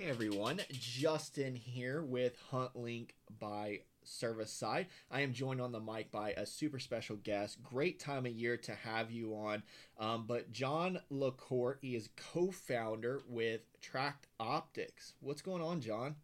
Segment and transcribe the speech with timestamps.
[0.00, 4.86] Hey everyone, Justin here with HuntLink by Service Side.
[5.10, 7.62] I am joined on the mic by a super special guest.
[7.62, 9.62] Great time of year to have you on.
[9.98, 15.12] Um, but Jon LaCorte, he is co-founder with Tract Optics.
[15.20, 16.16] What's going on, Jon?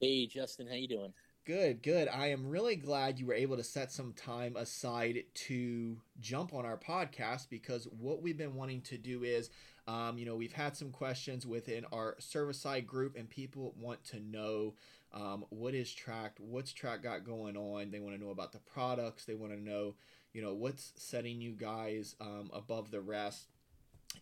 [0.00, 1.12] Hey Justin, how you doing?
[1.44, 2.08] Good, good.
[2.08, 6.66] I am really glad you were able to set some time aside to jump on
[6.66, 9.48] our podcast because what we've been wanting to do is,
[9.86, 14.02] um, you know, we've had some questions within our service side group, and people want
[14.06, 14.74] to know
[15.12, 17.90] um, what is Tract, what's Tract got going on.
[17.90, 19.24] They want to know about the products.
[19.24, 19.94] They want to know,
[20.32, 23.48] you know, what's setting you guys um, above the rest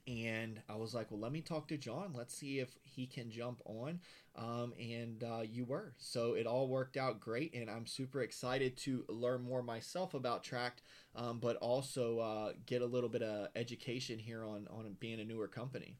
[0.06, 2.12] and I was like, well, let me talk to Jon.
[2.14, 4.00] Let's see if he can jump on.
[4.36, 5.94] Um, and uh, you were.
[5.96, 7.54] So it all worked out great.
[7.54, 10.82] And I'm super excited to learn more myself about Tract,
[11.16, 15.24] um, but also uh, get a little bit of education here on, on being a
[15.24, 15.96] newer company.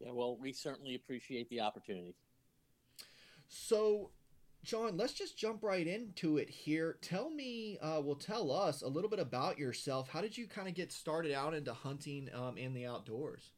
[0.00, 2.14] Yeah, well, we certainly appreciate the opportunity.
[3.48, 4.10] So
[4.66, 6.98] Jon, let's just jump right into it here.
[7.00, 10.08] Tell me, uh, well, tell us a little bit about yourself.
[10.08, 13.52] How did you kind of get started out into hunting um, in the outdoors?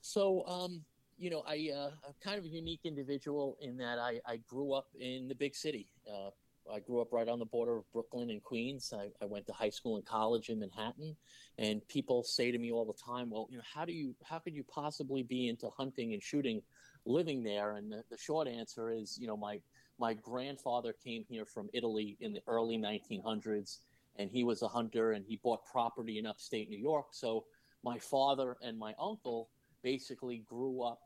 [0.00, 0.82] So, um,
[1.18, 4.72] you know, I, uh, I'm kind of a unique individual in that I, I grew
[4.72, 5.86] up in the big city.
[6.12, 6.30] Uh,
[6.68, 8.92] I grew up right on the border of Brooklyn and Queens.
[8.92, 11.16] I, I, went to high school and college in Manhattan,
[11.58, 14.38] and people say to me all the time, "Well, you know, how do you, how
[14.38, 16.60] could you possibly be into hunting and shooting,
[17.06, 19.60] living there?" And the, the short answer is, you know, my
[19.98, 23.78] my grandfather came here from Italy in the early 1900s,
[24.16, 27.06] and he was a hunter and he bought property in upstate New York.
[27.12, 27.44] So
[27.84, 29.50] my father and my uncle
[29.82, 31.00] basically grew up,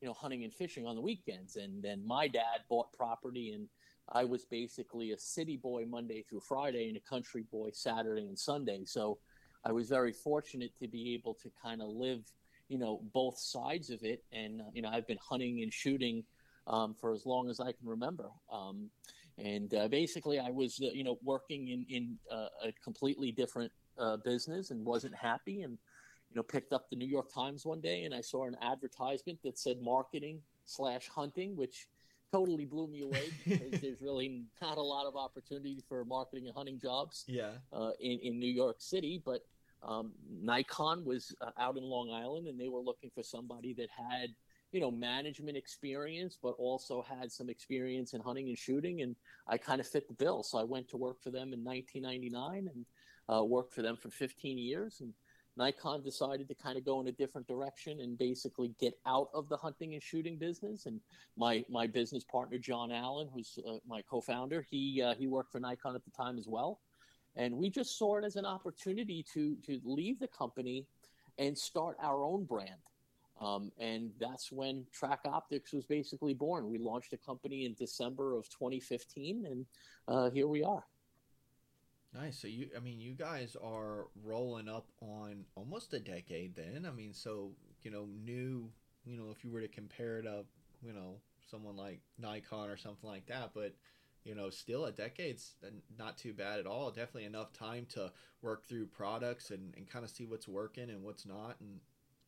[0.00, 1.56] you know, hunting and fishing on the weekends.
[1.56, 3.68] And then my dad bought property, and
[4.12, 8.38] I was basically a city boy Monday through Friday and a country boy Saturday and
[8.38, 8.84] Sunday.
[8.84, 9.18] So
[9.64, 12.24] I was very fortunate to be able to kind of live,
[12.68, 14.24] you know, both sides of it.
[14.32, 16.24] And, uh, you know, I've been hunting and shooting
[16.68, 18.28] um, for as long as I can remember.
[18.52, 18.90] Um,
[19.38, 23.72] and uh, basically, I was uh, you know working in in uh, a completely different
[23.98, 25.78] uh, business and wasn't happy, and
[26.30, 29.38] you know picked up the New York Times one day and I saw an advertisement
[29.44, 31.88] that said marketing slash hunting, which
[32.30, 36.54] totally blew me away because there's really not a lot of opportunity for marketing and
[36.54, 37.52] hunting jobs yeah.
[37.72, 39.42] Uh, in in New York City, but
[39.82, 43.88] um, Nikon was uh, out in Long Island, and they were looking for somebody that
[43.96, 44.30] had
[44.72, 49.02] you know, management experience, but also had some experience in hunting and shooting.
[49.02, 50.42] And I kind of fit the bill.
[50.42, 52.86] So I went to work for them in 1999 and
[53.34, 55.00] uh, worked for them for 15 years.
[55.00, 55.12] And
[55.56, 59.48] Nikon decided to kind of go in a different direction and basically get out of
[59.48, 60.86] the hunting and shooting business.
[60.86, 61.00] And
[61.36, 65.60] my my business partner John Allen, who's uh, my co-founder, he uh, he worked for
[65.60, 66.80] Nikon at the time as well.
[67.36, 70.86] And we just saw it as an opportunity to to leave the company
[71.38, 72.80] and start our own brand.
[73.40, 76.68] Um, and that's when Tract Optics was basically born.
[76.68, 79.66] We launched a company in December of 2015, and
[80.08, 80.84] uh, here we are.
[82.14, 82.40] Nice.
[82.40, 86.56] So you, I mean, you guys are rolling up on almost a decade.
[86.56, 88.70] Then, I mean, so you know, new.
[89.04, 90.46] You know, if you were to compare it up,
[90.82, 91.16] you know,
[91.50, 93.74] someone like Nikon or something like that, but
[94.24, 95.54] you know, still a decade's
[95.98, 96.90] not too bad at all.
[96.90, 98.12] Definitely enough time to
[98.42, 101.80] work through products and, and kind of see what's working and what's not, and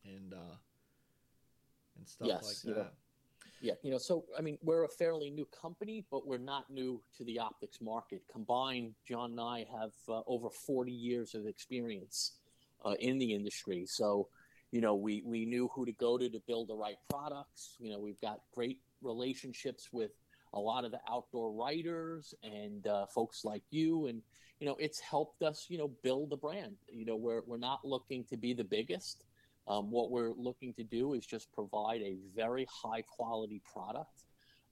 [0.03, 0.55] and uh,
[2.01, 2.93] and stuff yes, like that.
[3.61, 7.01] yeah, you know, so I mean, we're a fairly new company, but we're not new
[7.17, 8.23] to the optics market.
[8.31, 12.33] Combined, John and I have uh, over 40 years of experience
[12.83, 13.85] uh, in the industry.
[13.85, 14.29] So,
[14.71, 17.75] you know, we, we knew who to go to to build the right products.
[17.79, 20.11] You know, we've got great relationships with
[20.53, 24.07] a lot of the outdoor writers and uh, folks like you.
[24.07, 24.21] And,
[24.59, 26.77] you know, it's helped us, you know, build the brand.
[26.89, 29.23] You know, we're, we're not looking to be the biggest.
[29.67, 34.23] Um, what we're looking to do is just provide a very high quality product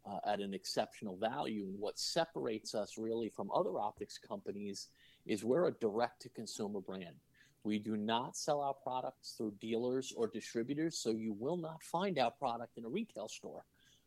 [0.05, 1.65] uh, at an exceptional value.
[1.65, 4.87] And what separates us really from other optics companies
[5.25, 7.15] is we're a direct to consumer brand.
[7.63, 12.17] We do not sell our products through dealers or distributors, so you will not find
[12.17, 13.65] our product in a retail store,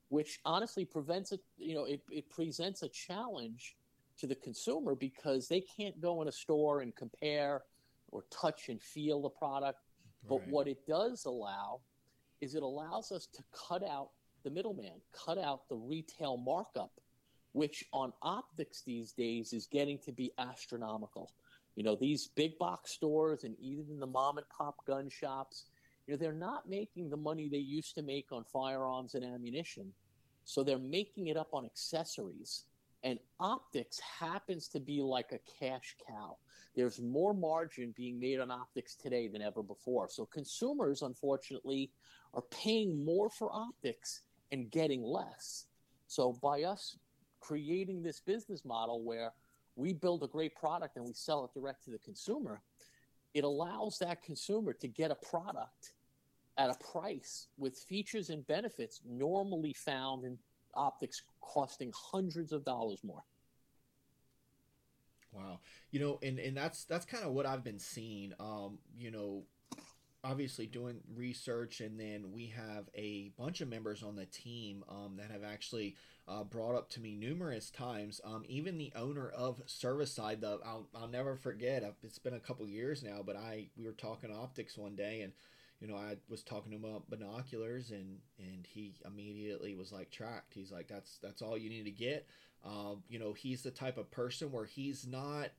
[0.09, 3.77] which honestly prevents it, you know, it, it presents a challenge
[4.19, 7.63] to the consumer because they can't go in a store and compare
[8.11, 9.81] or touch and feel the product
[10.29, 10.49] but right.
[10.49, 11.81] what it does allow
[12.41, 14.11] is it allows us to cut out
[14.43, 16.93] the middleman, cut out the retail markup,
[17.53, 21.33] which on optics these days is getting to be astronomical.
[21.77, 25.67] You know, these big box stores and even the mom and pop gun shops,
[26.07, 29.93] you know, they're not making the money they used to make on firearms and ammunition.
[30.45, 32.65] So they're making it up on accessories.
[33.05, 36.37] And optics happens to be like a cash cow.
[36.77, 40.09] There's more margin being made on optics today than ever before.
[40.09, 41.91] So consumers, unfortunately,
[42.33, 44.23] are paying more for optics
[44.53, 45.67] and getting less.
[46.07, 46.97] So by us
[47.41, 49.33] creating this business model where
[49.75, 52.63] we build a great product and we sell it direct to the consumer,
[53.35, 55.95] it allows that consumer to get a product
[56.59, 60.39] at a price with features and benefits normally found in
[60.75, 63.25] optics costing hundreds of dollars more.
[65.33, 65.61] Wow.
[65.91, 68.33] You know, and, and that's that's kind of what I've been seeing.
[68.39, 69.45] Um, you know,
[70.25, 75.17] obviously doing research and then we have a bunch of members on the team um,
[75.17, 75.97] that have actually
[76.29, 80.87] uh, brought up to me numerous times um, even the owner of serviceside the I'll,
[80.95, 84.79] I'll never forget it's been a couple years now but i we were talking optics
[84.79, 85.33] one day and
[85.83, 90.11] you know i was talking to him about binoculars and and he immediately was like
[90.11, 90.55] Tract.
[90.55, 92.27] He's like that's that's all you need to get.
[92.65, 95.51] Um, you know he's the type of person where he's not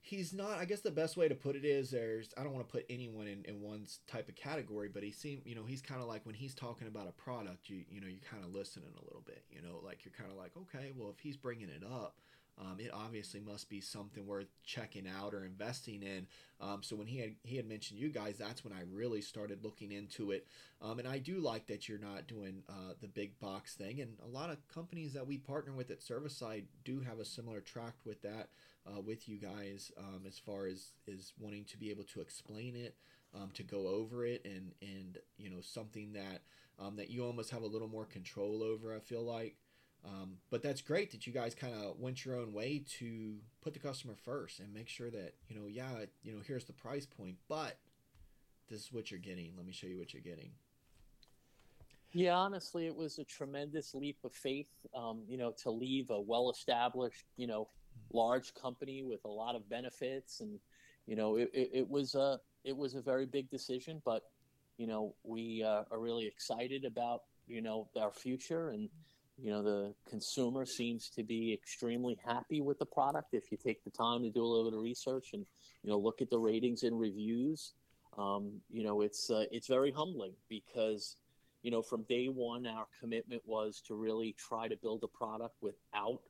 [0.00, 2.66] he's not i guess the best way to put it is there's i don't want
[2.66, 5.82] to put anyone in, in one type of category but he seemed you know he's
[5.82, 8.54] kind of like when he's talking about a product you you know you're kind of
[8.54, 11.36] listening a little bit you know like you're kind of like okay well if he's
[11.36, 12.16] bringing it up
[12.60, 16.26] um, it obviously must be something worth checking out or investing in.
[16.60, 19.62] Um, so when he had he had mentioned you guys, that's when I really started
[19.62, 20.46] looking into it.
[20.82, 24.00] Um, and I do like that you're not doing uh, the big box thing.
[24.00, 27.60] And a lot of companies that we partner with at Serviceside do have a similar
[27.60, 28.48] track with that
[28.86, 32.74] uh, with you guys um, as far as is wanting to be able to explain
[32.74, 32.96] it,
[33.34, 36.42] um, to go over it, and and you know something that
[36.78, 38.94] um, that you almost have a little more control over.
[38.94, 39.56] I feel like.
[40.04, 43.72] Um, but that's great that you guys kind of went your own way to put
[43.74, 47.04] the customer first and make sure that you know yeah you know here's the price
[47.04, 47.78] point but
[48.70, 49.52] this is what you're getting.
[49.56, 50.50] Let me show you what you're getting.
[52.12, 56.20] Yeah honestly it was a tremendous leap of faith um, you know to leave a
[56.20, 57.68] well established you know
[58.12, 60.58] large company with a lot of benefits, and
[61.06, 64.24] you know, it, it, it was a it was a very big decision, but
[64.76, 68.88] you know, we uh, are really excited about you know our future and
[69.40, 73.28] you know the consumer seems to be extremely happy with the product.
[73.32, 75.46] If you take the time to do a little bit of research and
[75.82, 77.72] you know look at the ratings and reviews
[78.16, 81.16] um, you know it's uh, it's very humbling because
[81.62, 85.54] you know from day one our commitment was to really try to build a product
[85.60, 86.20] without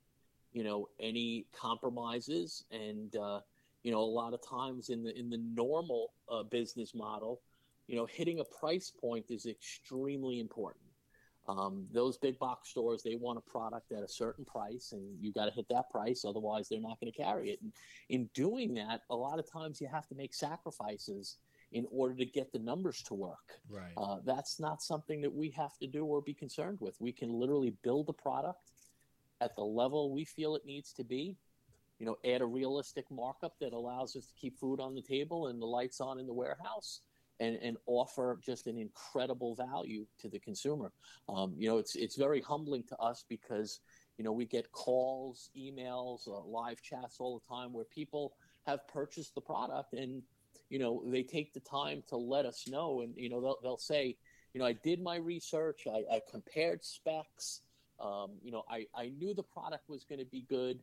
[0.53, 2.65] you know any compromises.
[2.71, 3.41] And uh,
[3.83, 7.41] you know a lot of times in the in the normal uh, business model
[7.87, 10.88] you know hitting a price point is extremely important
[11.49, 15.33] um, those big box stores they want a product at a certain price and you
[15.33, 17.73] got to hit that price otherwise they're not going to carry it and
[18.11, 21.39] in doing that a lot of times you have to make sacrifices
[21.73, 25.51] in order to get the numbers to work right uh, that's not something that we
[25.51, 28.71] have to do or be concerned with we can literally build a product
[29.41, 31.37] at the level we feel it needs to be.
[31.99, 35.49] You know, add a realistic markup that allows us to keep food on the table
[35.49, 37.01] and the lights on in the warehouse.
[37.41, 40.91] And, and offer just an incredible value to the consumer.
[41.29, 43.79] Um, you know, it's it's very humbling to us because
[44.17, 48.35] you know we get calls, emails, uh, live chats all the time where people
[48.67, 50.23] have purchased the product and
[50.69, 53.79] you know they take the time to let us know and you know they'll, they'll
[53.79, 54.17] say
[54.53, 57.63] you know i did my research i, I compared specs
[58.01, 60.81] um, you know, I, I knew the product was going to be good.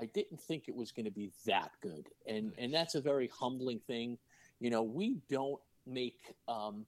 [0.00, 2.54] I didn't think it was going to be that good, and nice.
[2.58, 4.18] and that's a very humbling thing.
[4.58, 5.60] You know, we don't
[5.90, 6.86] make um,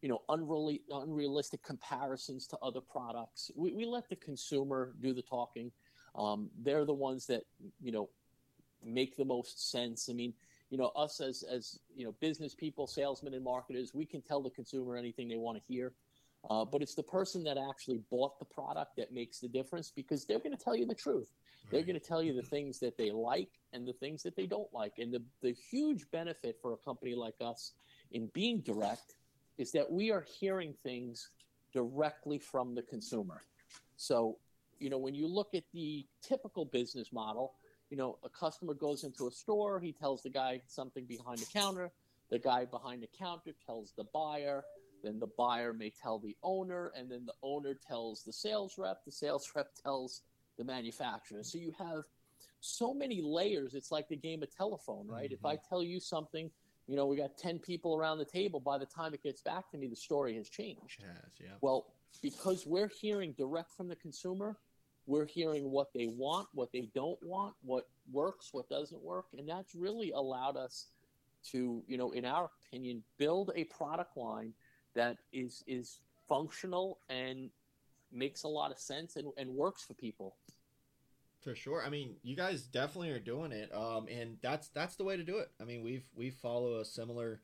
[0.00, 3.50] you know unreal, unrealistic comparisons to other products.
[3.54, 5.70] We, we let the consumer do the talking.
[6.14, 7.42] Um, they're the ones that
[7.80, 8.08] you know
[8.84, 10.08] make the most sense.
[10.08, 10.32] I mean,
[10.70, 14.42] you know, us as as you know business people, salesmen, and marketers, we can tell
[14.42, 15.92] the consumer anything they want to hear.
[16.48, 20.24] Uh, but it's the person that actually bought the product that makes the difference because
[20.24, 21.32] they're going to tell you the truth.
[21.64, 21.72] Right.
[21.72, 24.46] They're going to tell you the things that they like and the things that they
[24.46, 24.94] don't like.
[24.98, 27.72] And the, the huge benefit for a company like us
[28.12, 29.16] in being direct
[29.58, 31.30] is that we are hearing things
[31.72, 33.42] directly from the consumer.
[33.96, 34.38] So,
[34.78, 37.54] you know, when you look at the typical business model,
[37.90, 41.46] you know, a customer goes into a store, he tells the guy something behind the
[41.46, 41.90] counter,
[42.30, 44.64] the guy behind the counter tells the buyer,
[45.02, 49.04] then the buyer may tell the owner, and then the owner tells the sales rep.
[49.04, 50.22] The sales rep tells
[50.56, 51.42] the manufacturer.
[51.42, 52.02] So you have
[52.60, 53.74] so many layers.
[53.74, 55.26] It's like the game of telephone, right?
[55.30, 55.34] Mm-hmm.
[55.34, 56.50] If I tell you something,
[56.88, 58.60] you know, we got 10 people around the table.
[58.60, 61.00] By the time it gets back to me, the story has changed.
[61.00, 61.48] Yes, yeah.
[61.60, 61.92] Well,
[62.22, 64.56] because we're hearing direct from the consumer,
[65.06, 69.26] we're hearing what they want, what they don't want, what works, what doesn't work.
[69.36, 70.86] And that's really allowed us
[71.52, 74.54] to, you know, in our opinion, build a product line–
[74.98, 77.50] that is is functional and
[78.12, 80.36] makes a lot of sense and, and works for people.
[81.40, 81.84] For sure.
[81.84, 83.72] I mean, you guys definitely are doing it.
[83.74, 85.50] Um, and that's that's the way to do it.
[85.60, 87.40] I mean, we've we follow a similar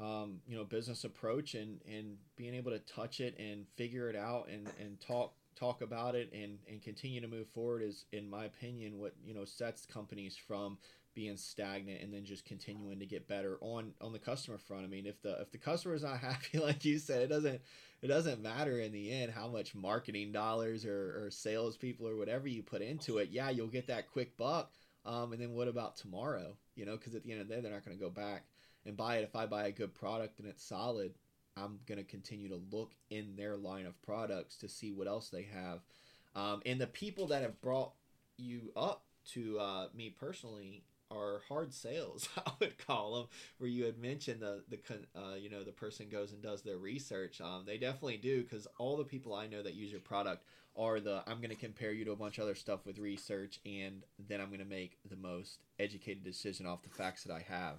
[0.00, 4.16] um, you know business approach and and being able to touch it and figure it
[4.16, 8.30] out and and talk talk about it and and continue to move forward is in
[8.30, 10.78] my opinion what you know sets companies from
[11.18, 14.84] being stagnant and then just continuing to get better on on the customer front.
[14.84, 17.60] I mean, if the if the customer is not happy, like you said, it doesn't
[18.02, 22.46] it doesn't matter in the end how much marketing dollars or, or salespeople or whatever
[22.46, 23.30] you put into it.
[23.32, 24.70] Yeah, you'll get that quick buck.
[25.04, 26.56] Um, and then what about tomorrow?
[26.76, 28.44] You know, because at the end of the day, they're not going to go back
[28.86, 29.24] and buy it.
[29.24, 31.14] If I buy a good product and it's solid,
[31.56, 35.30] I'm going to continue to look in their line of products to see what else
[35.30, 35.80] they have.
[36.36, 37.94] Um, and the people that have brought
[38.36, 43.26] you up to uh, me personally are hard sales i would call them
[43.58, 44.78] where you had mentioned the the
[45.18, 48.66] uh, you know the person goes and does their research um, they definitely do because
[48.78, 50.44] all the people i know that use your product
[50.76, 53.60] are the i'm going to compare you to a bunch of other stuff with research
[53.64, 57.44] and then i'm going to make the most educated decision off the facts that i
[57.48, 57.76] have.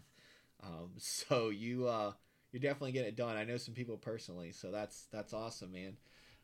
[0.64, 2.14] Um, so you uh,
[2.52, 3.38] you're definitely getting it done.
[3.38, 5.98] I know some people personally so that's that's awesome man.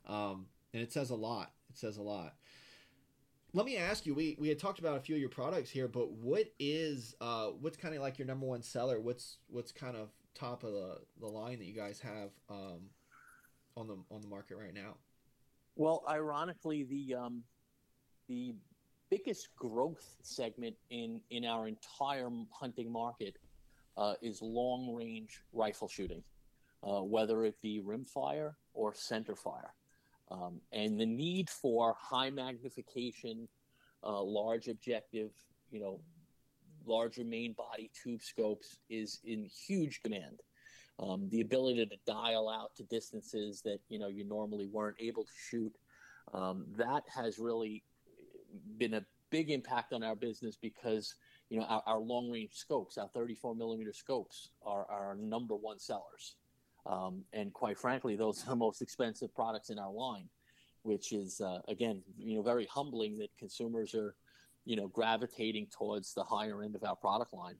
[0.08, 1.52] Um, and it says a lot.
[1.70, 2.36] It says a lot
[3.56, 5.88] let me ask you we, we had talked about a few of your products here
[5.88, 9.00] but what is uh, what's kind of like your number one seller?
[9.00, 12.82] What's what's kind of top of the, the line that you guys have um,
[13.78, 14.98] on the on the market right now?
[15.78, 17.44] Well ironically the um,
[18.28, 18.56] the
[19.10, 23.38] biggest growth segment in in our entire hunting market
[23.96, 26.24] uh, is long range rifle shooting
[26.84, 29.74] uh, whether it be rimfire or center fire
[30.32, 33.48] um, and the need for high magnification,
[34.04, 35.32] uh, large objective,
[35.72, 36.00] you know,
[36.86, 40.42] larger main body tube scopes is in huge demand.
[41.00, 45.26] Um, the ability to dial out to distances that you know you normally weren't able
[45.26, 45.76] to shoot,
[46.34, 47.84] um, that has really
[48.78, 51.16] been a big impact on our business because
[51.50, 55.80] you know our, our long range scopes, our 34 millimeter scopes, are our number one
[55.80, 56.36] sellers.
[56.86, 60.30] Um, and quite frankly, those are the most expensive products in our line,
[60.84, 64.16] which is uh, again, you know, very humbling that consumers are,
[64.66, 67.56] you know, gravitating towards the higher end of our product line.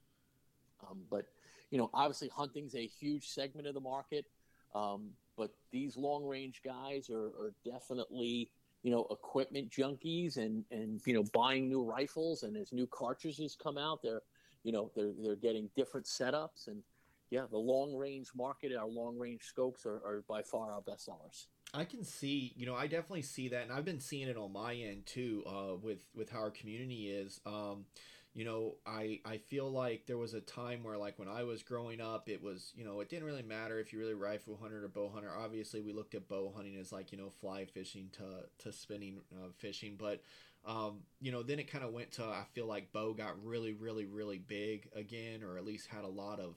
[0.88, 1.26] Um, but
[1.72, 4.26] you know, obviously, hunting's a huge segment of the market.
[4.74, 8.50] Um, but these long range guys are, are, definitely
[8.84, 13.58] you know equipment junkies and and you know buying new rifles and as new cartridges
[13.62, 14.22] come out they're
[14.64, 16.84] you know they're they're getting different setups and
[17.30, 21.06] yeah, the long range market, our long range scopes are, are by far our best
[21.06, 21.48] sellers.
[21.74, 24.54] I can see, you know, I definitely see that, and I've been seeing it on
[24.54, 27.42] my end too, uh, with with how our community is.
[27.46, 27.86] Um,
[28.34, 31.64] you know, I I feel like there was a time where, like, when I was
[31.64, 34.84] growing up, it was, you know, it didn't really matter if you really rifle hunter
[34.84, 35.32] or bow hunter.
[35.38, 39.22] Obviously, we looked at bow hunting as like, you know, fly fishing to to spinning
[39.34, 40.22] uh, fishing, but
[40.66, 43.74] um, you know, then it kind of went to I feel like bow got really,
[43.74, 46.56] really, really big again, or at least had a lot of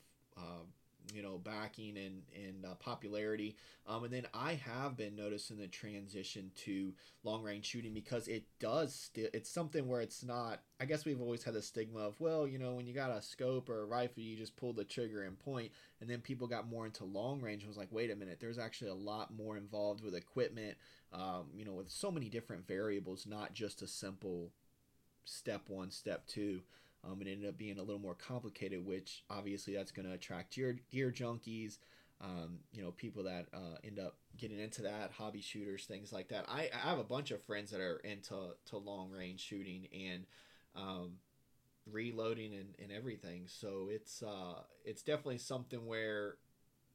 [1.14, 3.56] you know backing and and uh, popularity.
[3.86, 6.92] Um, and then i have been noticing the transition to
[7.24, 11.22] long range shooting because it does still it's something where it's not i guess we've
[11.22, 13.86] always had the stigma of well you know when you got a scope or a
[13.86, 15.72] rifle you just pull the trigger and point.
[16.00, 18.58] And then people got more into long range and was like wait a minute there's
[18.58, 20.76] actually a lot more involved with equipment
[21.12, 24.52] um, you know with so many different variables not just a simple
[25.24, 26.60] step one step two
[27.08, 30.54] um, it ended up being a little more complicated, which obviously that's going to attract
[30.54, 31.78] gear, gear junkies,
[32.20, 36.28] um, you know, people that uh, end up getting into that, hobby shooters, things like
[36.28, 36.46] that.
[36.48, 38.34] I, I have a bunch of friends that are into
[38.66, 40.26] to long range shooting and
[40.74, 41.12] um,
[41.90, 43.44] reloading and, and everything.
[43.46, 46.36] So it's uh, it's definitely something where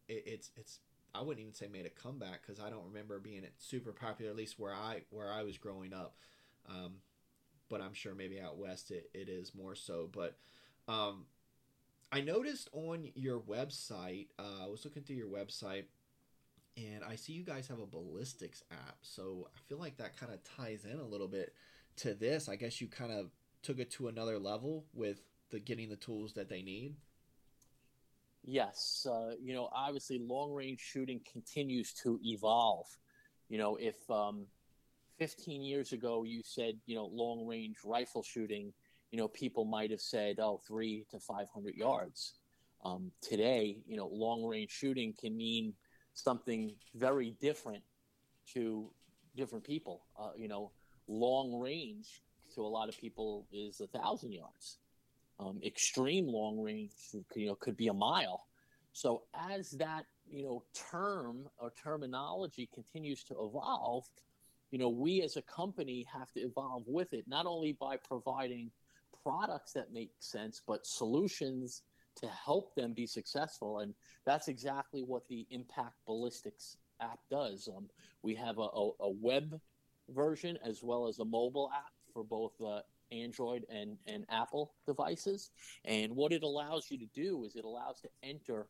[0.08, 0.80] it, it's it's
[1.16, 4.38] I wouldn't even say made a comeback because I don't remember being super popular at
[4.38, 6.16] least where I where I was growing up.
[6.70, 6.96] Um,
[7.70, 10.10] but I'm sure maybe out west it, it is more so.
[10.12, 10.38] But
[10.88, 11.26] um,
[12.12, 15.86] I noticed on your website, uh, I was looking through your website,
[16.78, 18.98] and I see you guys have a ballistics app.
[19.02, 21.54] So I feel like that kind of ties in a little bit
[21.98, 22.50] to this.
[22.50, 26.34] I guess you kind of took it to another level with the getting the tools
[26.34, 26.96] that they need.
[28.46, 32.88] Yes, uh, you know, obviously, long range shooting continues to evolve.
[33.48, 34.48] You know, if um,
[35.18, 38.74] 15 years ago you said you know long range rifle shooting
[39.12, 42.34] you know people might have said oh three to 500 yards.
[42.84, 45.74] Um, today you know long range shooting can mean
[46.14, 47.84] something very different
[48.54, 48.90] to
[49.36, 50.04] different people.
[50.20, 50.72] Uh, you know
[51.08, 52.24] long range
[52.56, 54.78] to a lot of people is a thousand yards.
[55.40, 56.92] Um, extreme long range
[57.36, 58.46] you know could be a mile.
[58.94, 64.06] So as that you know term or terminology continues to evolve
[64.74, 68.72] you know, we as a company have to evolve with it, not only by providing
[69.24, 71.84] products that make sense, but solutions
[72.16, 73.82] to help them be successful.
[73.82, 73.94] And
[74.26, 77.70] that's exactly what the Impact Ballistics app does.
[77.78, 77.88] Um,
[78.24, 79.62] we have a, a, a, web
[80.10, 82.80] version as well as a mobile app for both uh,
[83.12, 85.52] Android and, and Apple devices.
[85.86, 88.66] And what it allows you to do is it allows to enter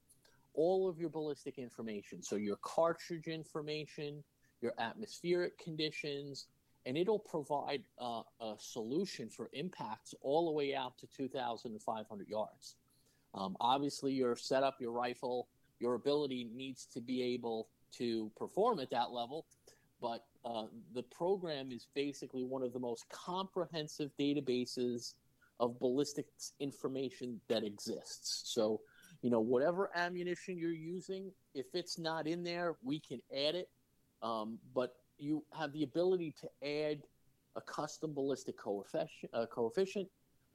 [0.53, 2.22] all of your ballistic information.
[2.22, 4.22] So your cartridge information,
[4.63, 6.48] your atmospheric conditions,
[6.86, 12.75] and it'll provide uh, a solution for impacts all the way out to 2,500 yards.
[13.36, 15.48] Um, obviously, your setup, your rifle,
[15.79, 17.67] your ability needs to be able
[17.98, 19.46] to perform at that level,
[20.01, 25.13] but uh, the program is basically one of the most comprehensive databases
[25.60, 28.43] of ballistics information that exists.
[28.46, 28.82] So,
[29.22, 33.70] you know, whatever ammunition you're using, if it's not in there, we can add it.
[34.24, 37.03] Um, but you have the ability to add
[37.56, 40.08] a custom ballistic coefficient, uh, coefficient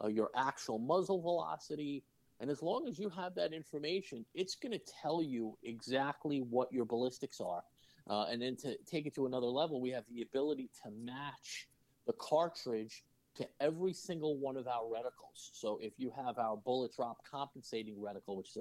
[0.02, 2.02] uh, your actual muzzle velocity,
[2.40, 6.72] and as long as you have that information, it's going to tell you exactly what
[6.72, 7.62] your ballistics are.
[8.08, 11.68] Uh, and then to take it to another level, we have the ability to match
[12.06, 15.50] the cartridge to every single one of our reticles.
[15.52, 18.58] So if you have our bullet drop compensating reticle, which is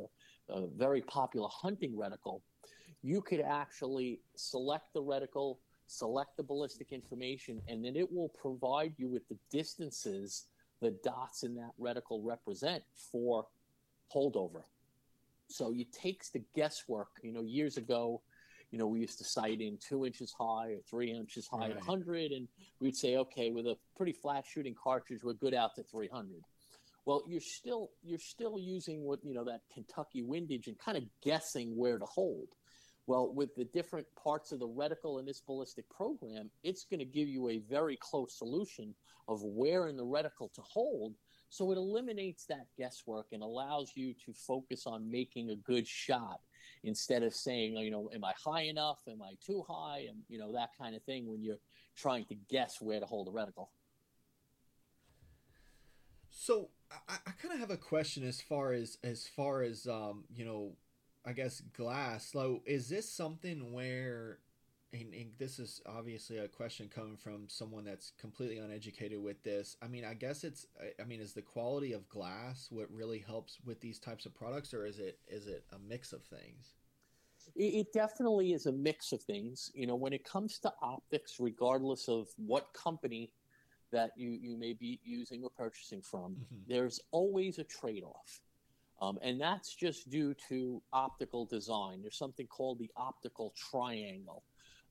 [0.49, 2.41] a, a very popular hunting reticle,
[3.03, 8.93] you could actually select the reticle, select the ballistic information, and then it will provide
[8.97, 10.45] you with the distances
[10.81, 13.47] the dots in that reticle represent for
[14.13, 14.63] holdover.
[15.47, 17.09] So it takes the guesswork.
[17.23, 18.21] You know, years ago,
[18.71, 21.71] you know, we used to sight in two inches high or three inches high right.
[21.71, 22.47] at 100, and
[22.79, 26.43] we'd say, okay, with a pretty flat shooting cartridge, we're good out to 300.
[27.05, 31.03] Well, you're still you're still using what you know that Kentucky windage and kind of
[31.23, 32.49] guessing where to hold.
[33.07, 37.05] Well, with the different parts of the reticle in this ballistic program, it's going to
[37.05, 38.93] give you a very close solution
[39.29, 41.15] of where in the reticle to hold.
[41.49, 46.41] So it eliminates that guesswork and allows you to focus on making a good shot
[46.83, 48.99] instead of saying, you know, am I high enough?
[49.09, 50.05] Am I too high?
[50.09, 51.59] And, you know, that kind of thing when you're
[51.95, 53.69] trying to guess where to hold the reticle.
[56.29, 60.25] So I, I kind of have a question as far as as far as um,
[60.33, 60.73] you know
[61.27, 62.31] I guess glass.
[62.31, 64.39] So is this something where
[64.93, 69.75] and, and, this is obviously a question coming from someone that's completely uneducated with this.
[69.81, 70.65] I mean, I guess it's.
[70.99, 74.73] I mean, is the quality of glass what really helps with these types of products,
[74.73, 76.75] or is it is it a mix of things?
[77.55, 79.71] It definitely is a mix of things.
[79.73, 83.33] You know, when it comes to optics, regardless of what company
[83.91, 86.55] that you you may be using or purchasing from, mm-hmm.
[86.65, 88.39] there's always a trade off.
[89.01, 92.01] Um, and that's just due to optical design.
[92.01, 94.43] There's something called the optical triangle,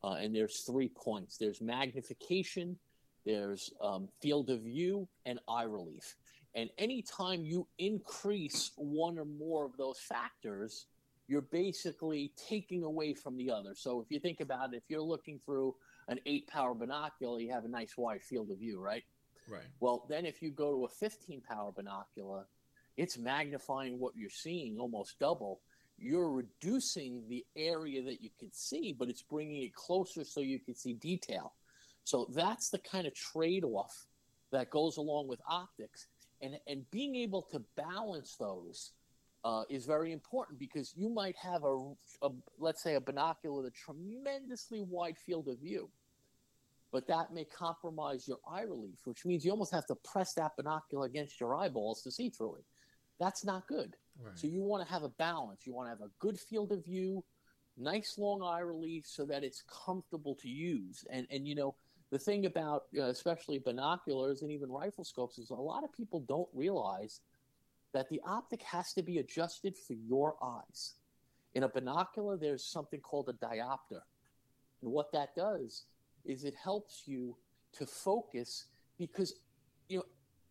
[0.05, 2.79] uh, and there's three points there's magnification,
[3.25, 6.17] there's um, field of view, and eye relief.
[6.55, 10.87] And anytime you increase one or more of those factors,
[11.29, 13.75] you're basically taking away from the other.
[13.75, 15.75] So if you think about it, if you're looking through
[16.09, 19.03] an eight power binocular, you have a nice wide field of view, right?
[19.49, 19.65] Right.
[19.81, 22.47] Well, then if you go to a 15 power binocular,
[22.97, 25.61] it's magnifying what you're seeing almost double.
[25.99, 30.59] You're reducing the area that you can see, but it's bringing it closer so you
[30.59, 31.55] can see detail.
[32.05, 34.07] So that's the kind of trade off
[34.53, 36.07] that goes along with optics.
[36.41, 38.93] And, and being able to balance those
[39.45, 43.67] uh, is very important because you might have a, a, let's say, a binocular with
[43.67, 45.89] a tremendously wide field of view,
[46.93, 50.57] but that may compromise your eye relief, which means you almost have to press that
[50.57, 52.65] binocular against your eyeballs to see through it.
[53.19, 53.97] That's not good.
[54.23, 54.39] Right.
[54.39, 55.67] So you want to have a balance.
[55.67, 57.25] You want to have a good field of view,
[57.77, 61.05] nice long eye relief, so that it's comfortable to use.
[61.11, 61.75] And and you know
[62.11, 66.21] the thing about uh, especially binoculars and even rifle scopes is a lot of people
[66.21, 67.21] don't realize
[67.93, 70.95] that the optic has to be adjusted for your eyes.
[71.55, 74.01] In a binocular, there's something called a diopter.
[74.83, 75.85] And what that does
[76.25, 77.37] is it helps you
[77.73, 78.67] to focus
[78.99, 79.35] because
[79.89, 80.05] you know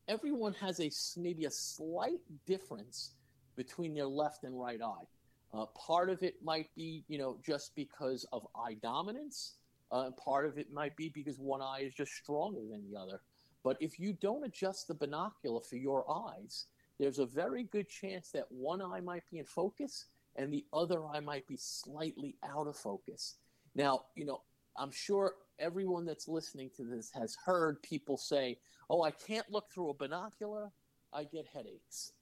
[0.08, 3.12] everyone has a maybe a slight difference
[3.56, 5.08] between their left and right eye.
[5.54, 9.56] Uh, part of it might be, you know, just because of eye dominance.
[9.92, 13.22] Uh, part of it might be because one eye is just stronger than the other.
[13.64, 16.66] But if you don't adjust the binocular for your eyes,
[17.00, 21.06] there's a very good chance that one eye might be in focus and the other
[21.06, 23.36] eye might be slightly out of focus.
[23.74, 24.42] Now, you know,
[24.78, 28.58] I'm sure everyone that's listening to this has heard people say,
[28.90, 30.72] oh, I can't look through a binocular,
[31.14, 32.14] I get headaches.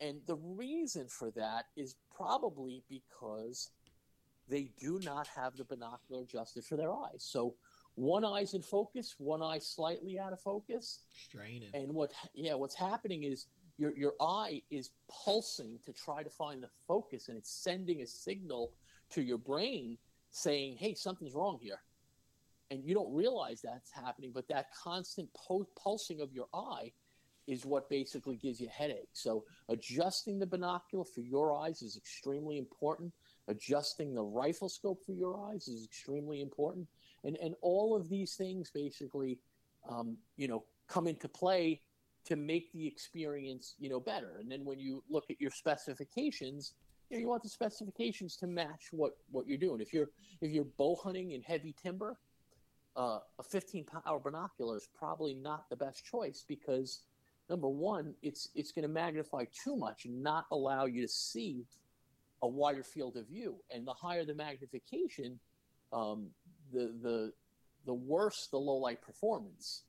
[0.00, 3.70] And the reason for that is probably because
[4.48, 7.22] they do not have the binocular adjusted for their eyes.
[7.22, 7.54] So
[7.94, 11.00] one eye's in focus, one eye slightly out of focus.
[11.28, 11.68] Straining.
[11.74, 13.46] And what yeah, what's happening is
[13.78, 18.06] your your eye is pulsing to try to find the focus, and it's sending a
[18.06, 18.72] signal
[19.10, 19.98] to your brain
[20.30, 21.80] saying, "Hey, something's wrong here."
[22.70, 25.28] And you don't realize that's happening, but that constant
[25.76, 26.92] pulsing of your eye
[27.46, 29.08] is what basically gives you headache.
[29.12, 33.12] So adjusting the binocular for your eyes is extremely important.
[33.48, 36.86] Adjusting the rifle scope for your eyes is extremely important.
[37.24, 39.40] And and all of these things basically,
[39.88, 41.82] um, you know, come into play
[42.26, 44.36] to make the experience, you know, better.
[44.38, 46.74] And then when you look at your specifications,
[47.08, 49.80] you know, you want the specifications to match what what you're doing.
[49.80, 52.16] If you're if you're bow hunting in heavy timber,
[52.96, 57.02] uh, a 15 power binocular is probably not the best choice because
[57.48, 61.66] number one, it's it's going to magnify too much and not allow you to see
[62.42, 63.56] a wider field of view.
[63.70, 65.38] And the higher the magnification,
[65.92, 66.28] um,
[66.72, 67.32] the the
[67.86, 69.82] the worse the low light performance.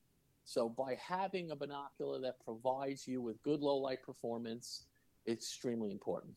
[0.44, 4.84] So by having a binocular that provides you with good low light performance,
[5.24, 6.34] it's extremely important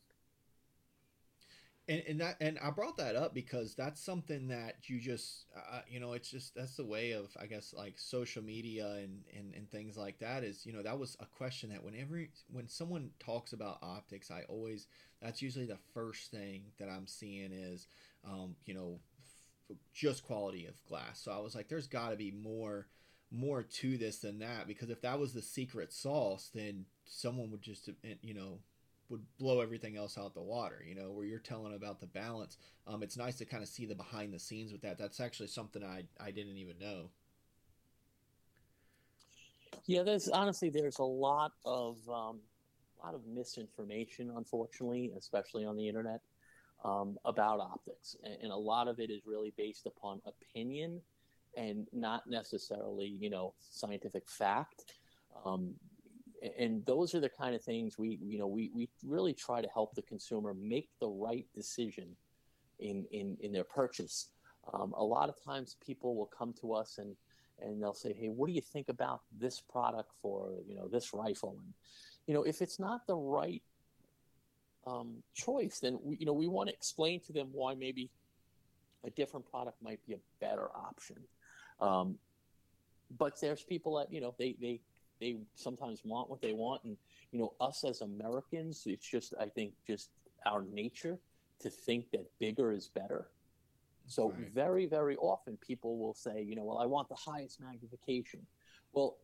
[1.88, 5.80] and, and that and I brought that up because that's something that you just uh,
[5.88, 9.54] you know it's just that's the way of I guess like social media and, and
[9.54, 12.20] and things like that is you know that was a question that whenever
[12.50, 14.86] when someone talks about optics I always
[15.22, 17.86] that's usually the first thing that I'm seeing is
[18.28, 18.98] um, you know
[19.70, 21.20] f- just quality of glass.
[21.20, 22.86] So I was like there's got to be more
[23.30, 27.62] more to this than that because if that was the secret sauce then someone would
[27.62, 27.88] just
[28.22, 28.58] you know
[29.08, 32.58] would blow everything else out the water you know where you're telling about the balance.
[32.86, 34.98] Um, it's nice to kind of see the behind the scenes with that.
[34.98, 37.10] That's actually something i i didn't even know.
[39.86, 42.40] Yeah there's honestly there's a lot of um,
[43.00, 46.20] a lot of misinformation unfortunately especially on the internet
[46.84, 48.16] um, about optics.
[48.24, 51.00] And, and a lot of it is really based upon opinion
[51.56, 54.94] and not necessarily you know scientific fact.
[55.44, 55.74] Um,
[56.58, 59.68] and those are the kind of things we you know we, we really try to
[59.68, 62.08] help the consumer make the right decision
[62.78, 64.30] in in, in their purchase.
[64.72, 67.16] Um, a lot of times people will come to us and
[67.60, 71.12] and they'll say hey what do you think about this product for you know this
[71.14, 71.56] rifle?
[71.62, 71.72] And
[72.26, 73.62] you know if it's not the right
[74.86, 78.10] um, choice then we, you know we want to explain to them why maybe
[79.04, 81.16] a different product might be a better option.
[81.80, 82.18] Um,
[83.18, 84.80] but there's people that you know they they
[85.20, 86.84] they sometimes want what they want.
[86.84, 86.96] And
[87.32, 90.10] you know us as americans it's just i think just
[90.46, 91.18] our nature
[91.60, 93.28] to think that bigger is better.
[94.06, 94.52] So right.
[94.54, 98.40] very very often people will say you know well i want the highest magnification.
[98.92, 99.16] Well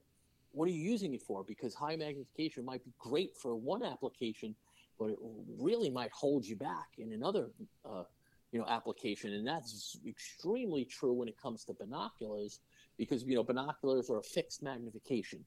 [0.54, 1.42] what are you using it for?
[1.42, 4.54] Because high magnification might be great for one application
[4.98, 5.18] but it
[5.58, 7.50] really might hold you back in another
[7.84, 8.04] uh,
[8.52, 9.32] you know application.
[9.32, 12.60] And that's extremely true when it comes to binoculars
[12.98, 15.44] because you know binoculars are a fixed magnification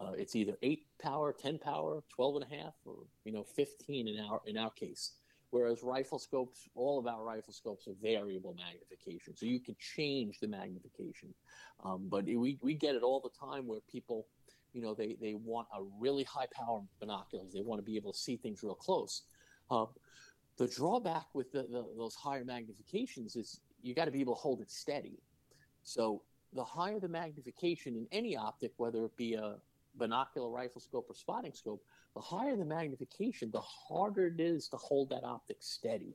[0.00, 4.08] uh, it's either eight power, 10 power, 12 and a half, or, you know, 15
[4.08, 5.12] in our, in our case.
[5.50, 9.34] Whereas rifle scopes, all of our rifle scopes are variable magnification.
[9.34, 11.32] So you can change the magnification.
[11.84, 14.26] Um, but we, we get it all the time where people,
[14.72, 17.52] you know, they, they want a really high power binoculars.
[17.54, 19.22] They want to be able to see things real close.
[19.70, 19.88] Um,
[20.58, 24.40] the drawback with the, the, those higher magnifications is you got to be able to
[24.40, 25.18] hold it steady.
[25.82, 29.56] So the higher the magnification in any optic, whether it be a,
[29.98, 31.82] binocular rifle scope or spotting scope,
[32.14, 36.14] the higher the magnification, the harder it is to hold that optic steady.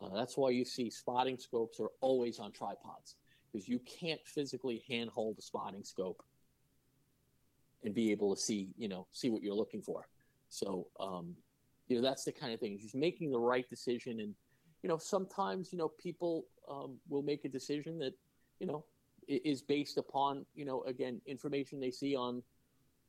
[0.00, 3.16] Uh, that's why you see spotting scopes are always on tripods
[3.52, 6.22] because you can't physically handhold a spotting scope
[7.84, 10.08] and be able to see, you know, see what you're looking for.
[10.48, 11.34] So, um,
[11.88, 12.78] you know, that's the kind of thing.
[12.78, 14.34] Just making the right decision, and
[14.82, 18.12] you know, sometimes you know people um, will make a decision that
[18.60, 18.84] you know
[19.26, 22.42] is based upon you know again information they see on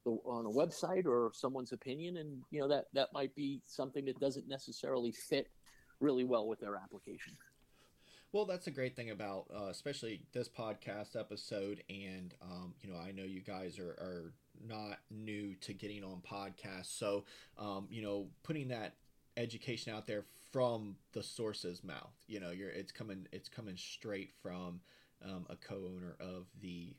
[0.05, 4.19] on a website or someone's opinion, and you know that that might be something that
[4.19, 5.49] doesn't necessarily fit
[5.99, 7.35] really well with their application.
[8.31, 12.99] Well, that's a great thing about, uh, especially this podcast episode, and um, you know,
[12.99, 14.33] I know you guys are, are
[14.67, 17.25] not new to getting on podcasts, so
[17.57, 18.95] um, you know, putting that
[19.35, 24.31] education out there from the source's mouth, you know, you're it's coming it's coming straight
[24.43, 24.79] from
[25.25, 26.95] um, a co-owner of the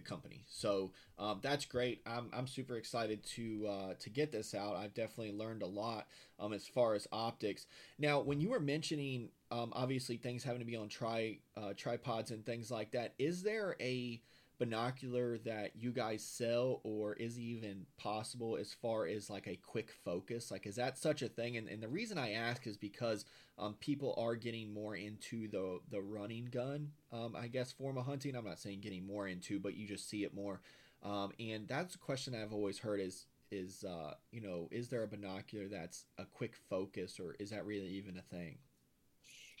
[0.00, 0.44] the company.
[0.48, 2.02] So um, that's great.
[2.06, 4.76] I'm, I'm super excited to uh, to get this out.
[4.76, 6.06] I've definitely learned a lot
[6.38, 7.66] um, as far as optics.
[7.98, 12.30] Now, when you were mentioning um, obviously things having to be on tri uh, tripods
[12.30, 14.20] and things like that, is there a
[14.60, 19.90] binocular that you guys sell or is even possible as far as like a quick
[20.04, 20.50] focus?
[20.50, 21.56] Like is that such a thing?
[21.56, 23.24] And, and the reason i ask is because
[23.58, 28.06] um, people are getting more into the the running gun um, i guess form of
[28.06, 28.36] hunting.
[28.36, 30.60] I'm not saying getting more into but you just see it more.
[31.02, 35.02] Um, and that's a question i've always heard is is uh, you know is there
[35.02, 38.58] a binocular that's a quick focus or is that really even a thing?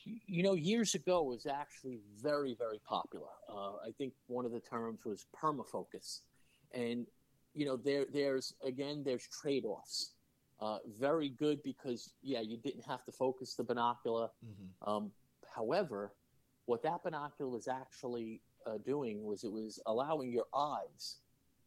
[0.04, 3.28] You know, years ago was actually very very popular.
[3.48, 6.20] Uh, I think one of the terms was permafocus,
[6.72, 7.06] and
[7.54, 10.12] you know there there's again there's trade offs.
[10.60, 14.28] Uh, very good because yeah you didn't have to focus the binocular.
[14.44, 14.90] Mm-hmm.
[14.90, 15.10] Um,
[15.54, 16.12] however,
[16.66, 21.16] what that binocular was actually uh, doing was it was allowing your eyes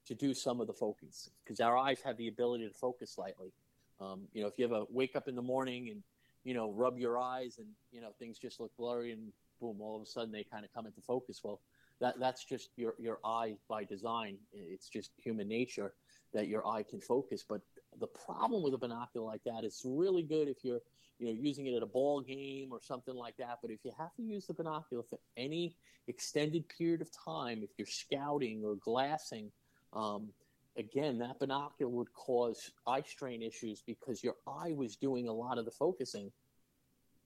[0.06, 3.54] to do some of the focus because our eyes have the ability to focus slightly.
[4.00, 6.04] Um, you know, if you have a wake up in the morning and
[6.44, 9.32] you know rub your eyes and you know things just look blurry and
[9.64, 11.42] boom, all of a sudden they kind of come into focus.
[11.44, 11.62] Well,
[12.02, 14.38] that that's just your your eye by design.
[14.52, 15.94] It's just human nature
[16.34, 17.46] that your eye can focus.
[17.48, 17.62] But
[18.00, 20.82] the problem with a binocular like that, it's really good if you're
[21.20, 23.60] you know using it at a ball game or something like that.
[23.62, 25.76] But if you have to use the binocular for any
[26.08, 29.52] extended period of time, if you're scouting or glassing
[29.94, 30.30] um,
[30.78, 35.58] again, that binocular would cause eye strain issues because your eye was doing a lot
[35.58, 36.32] of the focusing,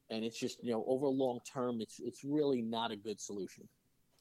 [0.10, 3.68] and it's just you know over long term, it's it's really not a good solution.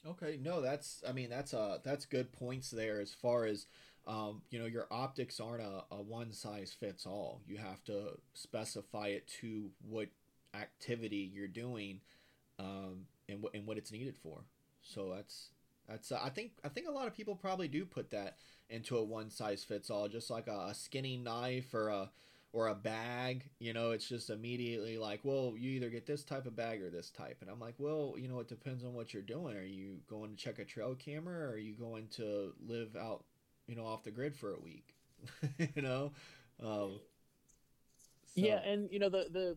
[0.07, 3.67] Okay, no, that's I mean that's uh that's good points there as far as
[4.07, 7.43] um, you know your optics aren't a, a one size fits all.
[7.47, 10.09] You have to specify it to what
[10.55, 12.01] activity you're doing
[12.59, 14.45] um, and what and what it's needed for.
[14.83, 15.51] So that's
[15.89, 18.37] that's uh, I think I think a lot of people probably do put that
[18.69, 22.11] into a one size fits all, just like a, a skinning knife or a
[22.53, 23.45] or a bag.
[23.59, 26.91] You know, it's just immediately like, well, you either get this type of bag or
[26.91, 29.57] this type, and I'm like, well, you know, it depends on what you're doing.
[29.57, 33.25] Are you going to check a trail camera, or are you going to live out,
[33.67, 34.95] you know, off the grid for a week?
[35.75, 36.13] you know.
[36.63, 36.99] Um,
[38.35, 38.43] so.
[38.43, 39.57] Yeah, and you know the the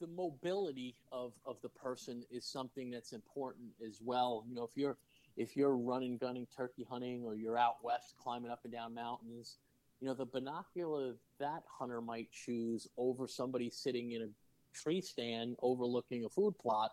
[0.00, 4.44] the mobility of of the person is something that's important as well.
[4.46, 4.96] You know, if you're
[5.38, 9.58] if you're running, gunning, turkey hunting, or you're out west climbing up and down mountains,
[10.00, 14.28] you know, the binocular that hunter might choose over somebody sitting in a
[14.74, 16.90] tree stand overlooking a food plot,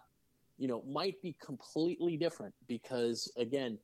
[0.57, 3.79] you know, might be completely different because, again,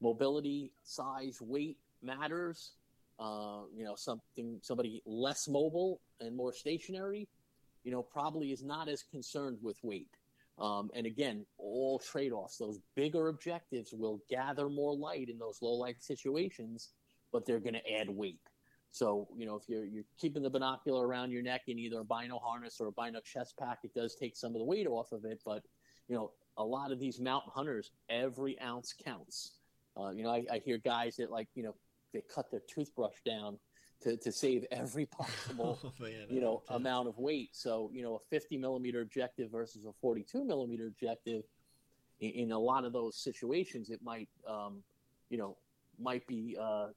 [0.00, 2.72] mobility, size, weight matters.
[3.18, 7.26] Uh, you know, something somebody less mobile and more stationary,
[7.82, 10.15] you know, probably is not as concerned with weight.
[10.58, 12.56] Um, and again, all trade offs.
[12.56, 16.90] Those bigger objectives will gather more light in those low light situations,
[17.32, 18.40] but they're going to add weight.
[18.90, 22.04] So, you know, if you're, you're keeping the binocular around your neck in either a
[22.04, 25.12] bino harness or a bino chest pack, it does take some of the weight off
[25.12, 25.42] of it.
[25.44, 25.62] But,
[26.08, 29.58] you know, a lot of these mountain hunters, every ounce counts.
[30.00, 31.74] Uh, you know, I, I hear guys that like, you know,
[32.14, 33.58] they cut their toothbrush down
[34.02, 37.50] to, to save every possible oh, man, you know amount of weight.
[37.52, 41.44] So you know a 50 millimeter objective versus a 42 millimeter objective.
[42.20, 44.82] In, in a lot of those situations, it might um,
[45.30, 45.56] you know
[45.98, 46.88] might be uh,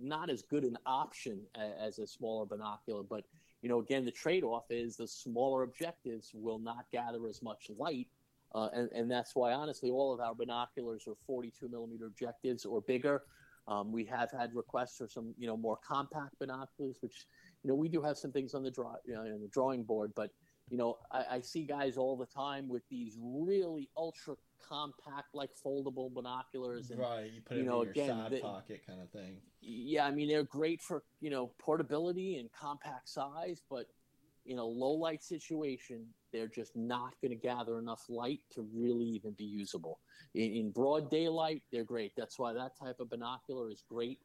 [0.00, 3.02] not as good an option as, as a smaller binocular.
[3.02, 3.24] But
[3.62, 7.70] you know again, the trade off is the smaller objectives will not gather as much
[7.78, 8.08] light.
[8.54, 12.82] Uh, and, and that's why, honestly, all of our binoculars are 42 millimeter objectives or
[12.82, 13.22] bigger.
[13.68, 17.26] Um, we have had requests for some, you know, more compact binoculars, which,
[17.62, 20.12] you know, we do have some things on the draw, you know, the drawing board.
[20.16, 20.30] But,
[20.68, 24.34] you know, I, I see guys all the time with these really ultra
[24.66, 26.90] compact, like foldable binoculars.
[26.90, 29.10] And, right, you put it you know, in your again, side the, pocket kind of
[29.10, 29.36] thing.
[29.60, 33.86] Yeah, I mean they're great for you know portability and compact size, but
[34.46, 39.04] in a low light situation, they're just not going to gather enough light to really
[39.04, 40.00] even be usable.
[40.34, 42.12] In, in, broad daylight, they're great.
[42.16, 44.18] That's why that type of binocular is great,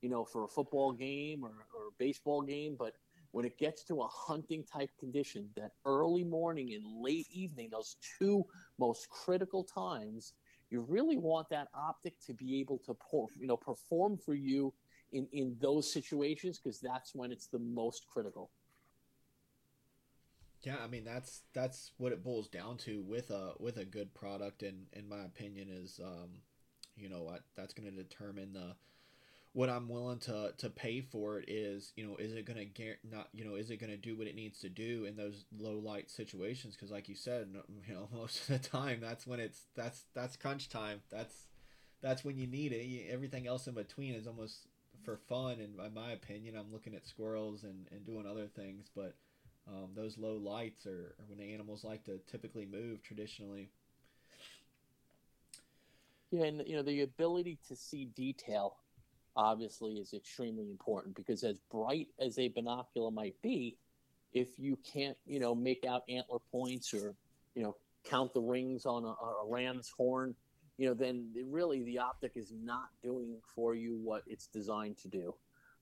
[0.00, 2.76] you know, for a football game or, or a baseball game.
[2.78, 2.94] But
[3.32, 7.96] when it gets to a hunting type condition, that early morning and late evening, those
[8.18, 8.44] two
[8.78, 10.34] most critical times,
[10.70, 12.96] you really want that optic to be able to,
[13.38, 14.72] you know, perform for you
[15.12, 18.50] in, in those situations because that's when it's the most critical.
[20.64, 24.14] Yeah, I mean that's that's what it boils down to with a with a good
[24.14, 26.40] product, and in my opinion is, um,
[26.96, 28.74] you know what that's going to determine the
[29.52, 32.94] what I'm willing to to pay for it is you know is it going to
[33.08, 35.44] not you know is it going to do what it needs to do in those
[35.56, 36.74] low light situations?
[36.74, 37.48] Because like you said
[37.86, 41.02] you know most of the time that's when it's that's that's crunch time.
[41.10, 41.46] That's
[42.00, 43.10] that's when you need it.
[43.10, 44.66] Everything else in between is almost
[45.04, 48.86] for fun and in my opinion I'm looking at squirrels and and doing other things
[48.96, 49.14] but
[49.66, 53.70] um, those low lights are, are when the animals like to typically move traditionally.
[56.30, 58.76] Yeah, and you know the ability to see detail
[59.36, 63.76] obviously is extremely important because as bright as a binocular might be,
[64.32, 67.14] if you can't you know make out antler points or
[67.54, 70.34] you know count the rings on a, a ram's horn,
[70.76, 75.08] you know then really the optic is not doing for you what it's designed to
[75.08, 75.34] do.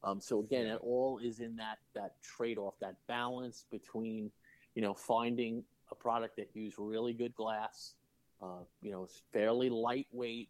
[0.05, 4.31] Um, so again, it all is in that that trade off, that balance between,
[4.75, 7.95] you know, finding a product that uses really good glass,
[8.43, 10.49] uh, you know, it's fairly lightweight,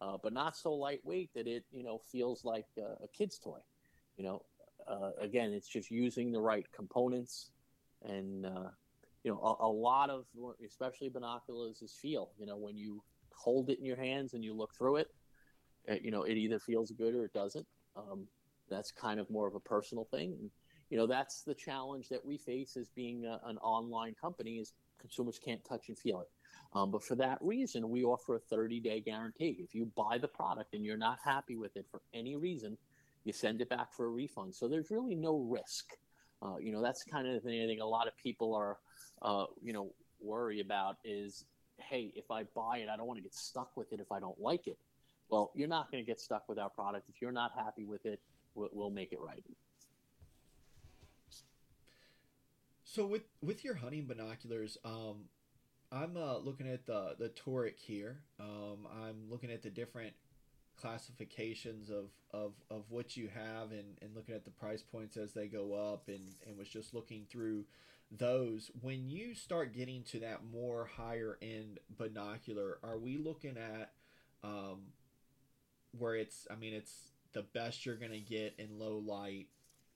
[0.00, 3.58] uh, but not so lightweight that it, you know, feels like a, a kid's toy.
[4.16, 4.42] You know,
[4.86, 7.50] uh, again, it's just using the right components,
[8.02, 8.70] and uh,
[9.22, 10.24] you know, a, a, lot of,
[10.64, 12.30] especially binoculars, is feel.
[12.38, 13.02] You know, when you
[13.34, 15.08] hold it in your hands and you look through it,
[15.84, 17.66] it uh, you know, it either feels good or it doesn't.
[17.96, 18.26] Um,
[18.68, 20.36] that's kind of more of a personal thing.
[20.40, 20.50] And,
[20.90, 24.72] you know, that's the challenge that we face as being a, an online company is
[25.00, 26.28] consumers can't touch and feel it.
[26.74, 29.56] Um, but for that reason, we offer a 30 day guarantee.
[29.60, 32.76] If you buy the product and you're not happy with it for any reason,
[33.24, 34.54] you send it back for a refund.
[34.54, 35.86] So there's really no risk.
[36.42, 38.78] Uh, you know, that's kind of the thing I think a lot of people are,
[39.22, 41.44] uh, you know, worry about is,
[41.78, 44.20] hey, if I buy it, I don't want to get stuck with it if I
[44.20, 44.78] don't like it.
[45.30, 47.08] Well, you're not going to get stuck with our product.
[47.08, 48.20] If you're not happy with it,
[48.58, 49.44] we'll, we'll make it right.
[52.84, 55.28] So with with your hunting binoculars, um,
[55.92, 58.20] I'm uh, looking at the the toric here.
[58.40, 60.14] Um, I'm looking at the different
[60.80, 65.32] classifications of, of, of what you have and, and looking at the price points as
[65.32, 67.64] they go up and, and was just looking through
[68.16, 68.70] those.
[68.80, 73.92] When you start getting to that more higher end binocular, are we looking at
[74.44, 74.92] um,
[75.98, 76.94] where it's, I mean, it's
[77.38, 79.46] the best you're going to get in low light?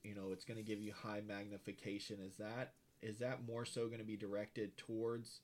[0.04, 2.18] You know, it's going to give you high magnification.
[2.24, 5.40] Is that is that more so going to be directed towards?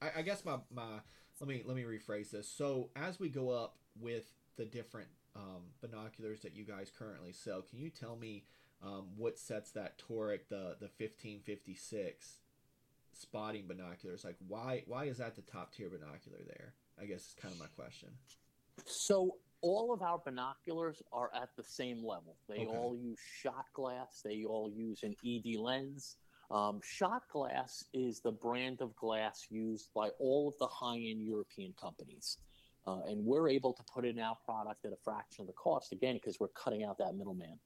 [0.00, 1.00] I, I guess my, my
[1.38, 2.48] let me let me rephrase this.
[2.48, 7.60] So as we go up with the different um, binoculars that you guys currently sell,
[7.60, 8.44] can you tell me
[8.82, 12.38] um, what sets that toric the the 1556
[13.12, 14.24] spotting binoculars?
[14.24, 16.72] Like why why is that the top tier binocular there?
[17.00, 18.08] I guess is kind of my question.
[18.86, 22.36] So all of our binoculars are at the same level.
[22.48, 22.66] They okay.
[22.66, 24.20] all use Schott glass.
[24.24, 26.16] They all use an ED lens.
[26.50, 31.74] Um, Schott glass is the brand of glass used by all of the high-end European
[31.80, 32.38] companies.
[32.86, 35.92] Uh, and we're able to put in our product at a fraction of the cost,
[35.92, 37.58] again, because we're cutting out that middleman.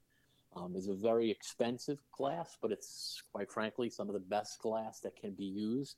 [0.57, 5.01] Um, it's a very expensive glass, but it's quite frankly some of the best glass
[5.01, 5.97] that can be used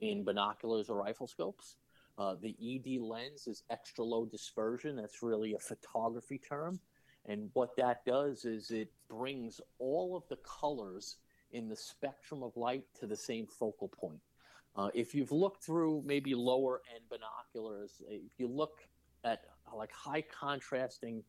[0.00, 1.76] in binoculars or rifle scopes.
[2.20, 4.94] Uh, the ED lens is extra low dispersion.
[4.94, 6.78] That's really a photography term.
[7.24, 11.16] And what that does is it brings all of the colors
[11.52, 14.20] in the spectrum of light to the same focal point.
[14.76, 18.82] Uh, if you've looked through maybe lower end binoculars, uh, if you look
[19.24, 21.24] at like high contrasting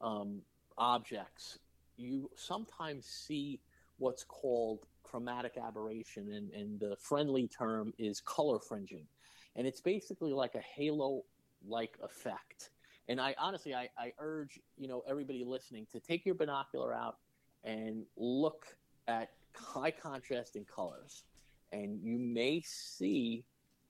[0.00, 0.40] um,
[0.78, 1.58] objects,
[1.98, 3.60] you sometimes see
[3.98, 9.06] what's called chromatic aberration, and, and the friendly term is color fringing.
[9.56, 11.22] And it's basically like a halo
[11.66, 12.70] like effect.
[13.08, 17.16] And I honestly, I, I urge you know everybody listening to take your binocular out
[17.64, 18.66] and look
[19.08, 21.24] at high contrasting colors
[21.72, 23.44] and you may see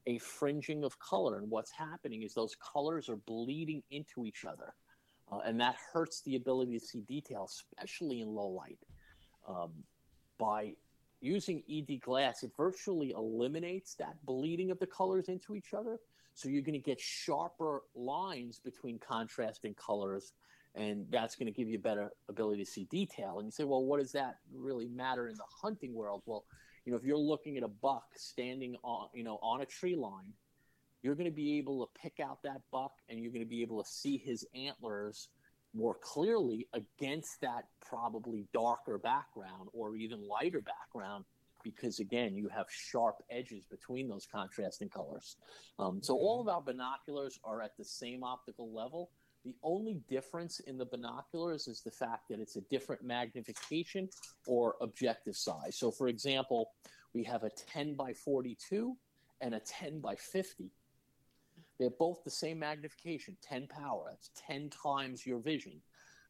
[0.07, 1.39] a fringing of color.
[1.39, 4.75] And what's happening is those colors are bleeding into each other.
[5.31, 8.79] Uh, and that hurts the ability to see detail, especially in low light.
[9.49, 9.71] Um,
[10.39, 10.75] by
[11.23, 15.99] using ED glass, it virtually eliminates that bleeding of the colors into each other.
[16.35, 20.33] So you're going to get sharper lines between contrasting colors,
[20.75, 23.39] and that's going to give you better ability to see detail.
[23.39, 26.23] And you say, well, what does that really matter in the hunting world?
[26.27, 26.45] Well,
[26.85, 29.95] you know, if you're looking at a buck standing on, you know, on a tree
[29.95, 30.33] line,
[31.03, 33.63] you're going to be able to pick out that buck and you're going to be
[33.63, 35.29] able to see his antlers
[35.75, 41.25] more clearly against that probably darker background or even lighter background
[41.65, 45.37] because again you have sharp edges between those contrasting colors
[45.79, 49.11] um, so all of our binoculars are at the same optical level
[49.45, 54.09] the only difference in the binoculars is the fact that it's a different magnification
[54.47, 55.77] or objective size.
[55.77, 56.71] So, for example,
[57.13, 58.97] we have a 10 by 42
[59.41, 60.71] and a 10 by 50.
[61.83, 64.05] They're both the same magnification, 10 power.
[64.09, 65.83] That's 10 times your vision.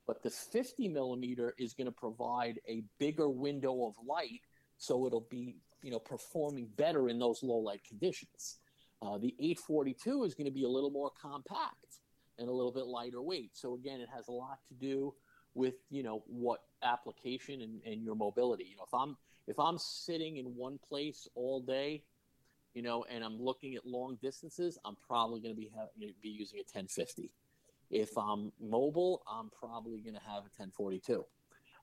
[0.07, 4.41] But the 50 millimeter is going to provide a bigger window of light,
[4.79, 8.61] so it'll be you know performing better in those low light conditions.
[9.03, 11.99] Uh, the 842 is going to be a little more compact
[12.39, 13.51] and a little bit lighter weight.
[13.53, 15.13] So again, it has a lot to do
[15.53, 18.65] with you know what application and, and your mobility.
[18.71, 22.05] You know, if I'm if I'm sitting in one place all day,
[22.75, 25.89] you know, and I'm looking at long distances, I'm probably going to be ha-
[26.23, 27.31] be using a 1050.
[27.91, 31.25] If I'm mobile, I'm probably going to have a 1042.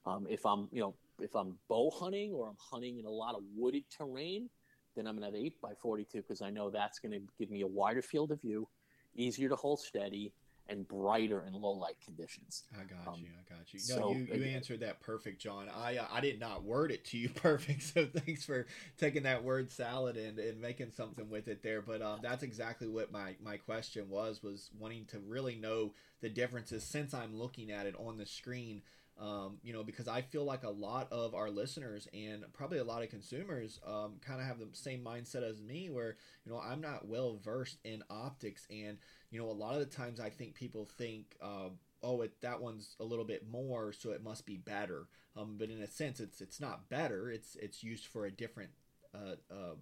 [0.06, 3.36] Um, if I'm you know if I'm bow hunting or I'm hunting in a lot
[3.36, 4.50] of wooded terrain,
[4.96, 7.52] then I'm going to have 8 by 42 because I know that's going to give
[7.52, 8.68] me a wider field of view,
[9.16, 10.34] easier to hold steady,
[10.70, 12.64] and brighter in low light conditions.
[12.74, 13.28] I got um, you.
[13.28, 13.80] I got you.
[13.90, 15.68] No, so, you, you again, answered that perfect, Jon.
[15.76, 18.68] I uh, I did not word it to you perfect, so thanks for
[18.98, 21.82] taking that word salad and, and making something with it there.
[21.82, 26.30] But um, that's exactly what my my question was was wanting to really know the
[26.30, 28.82] differences since I'm looking at it on the screen.
[29.20, 32.86] Um, you know, because I feel like a lot of our listeners and probably a
[32.86, 36.16] lot of consumers um, kind of have the same mindset as me, where
[36.46, 38.98] you know I'm not well versed in optics, and
[39.30, 41.70] you know a lot of the times I think people think, uh,
[42.02, 45.08] oh, it, that one's a little bit more, so it must be better.
[45.36, 47.30] Um, but in a sense, it's it's not better.
[47.30, 48.70] It's it's used for a different
[49.14, 49.76] uh, uh,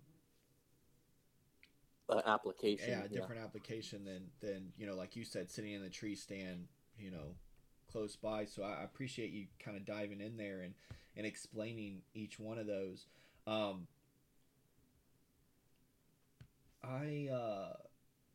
[2.09, 2.89] uh, application.
[2.91, 3.45] Yeah, a different yeah.
[3.45, 6.67] application than than you know, like you said, sitting in the tree stand,
[6.97, 7.35] you know,
[7.91, 8.45] close by.
[8.45, 10.73] So I appreciate you kind of diving in there and
[11.15, 13.07] and explaining each one of those.
[13.47, 13.87] Um,
[16.83, 17.73] I uh,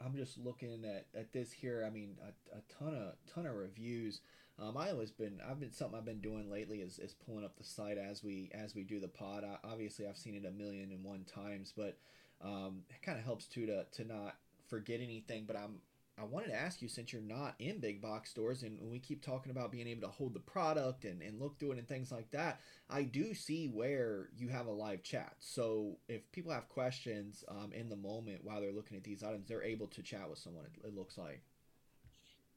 [0.04, 1.84] I'm just looking at, at this here.
[1.86, 4.20] I mean, a, a ton of ton of reviews.
[4.58, 7.56] Um, I always been I've been something I've been doing lately is, is pulling up
[7.56, 9.44] the site as we as we do the pod.
[9.44, 11.98] I, obviously, I've seen it a million and one times, but
[12.42, 14.36] um, it kind of helps too to to not
[14.68, 15.44] forget anything.
[15.46, 15.76] But I'm
[16.18, 19.24] I wanted to ask you since you're not in big box stores and we keep
[19.24, 22.12] talking about being able to hold the product and, and look through it and things
[22.12, 22.60] like that,
[22.90, 25.34] I do see where you have a live chat.
[25.38, 29.48] So if people have questions um, in the moment while they're looking at these items,
[29.48, 31.40] they're able to chat with someone, it, it looks like.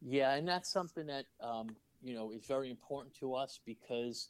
[0.02, 4.30] Yeah, and that's something that, um, you know, is very important to us because,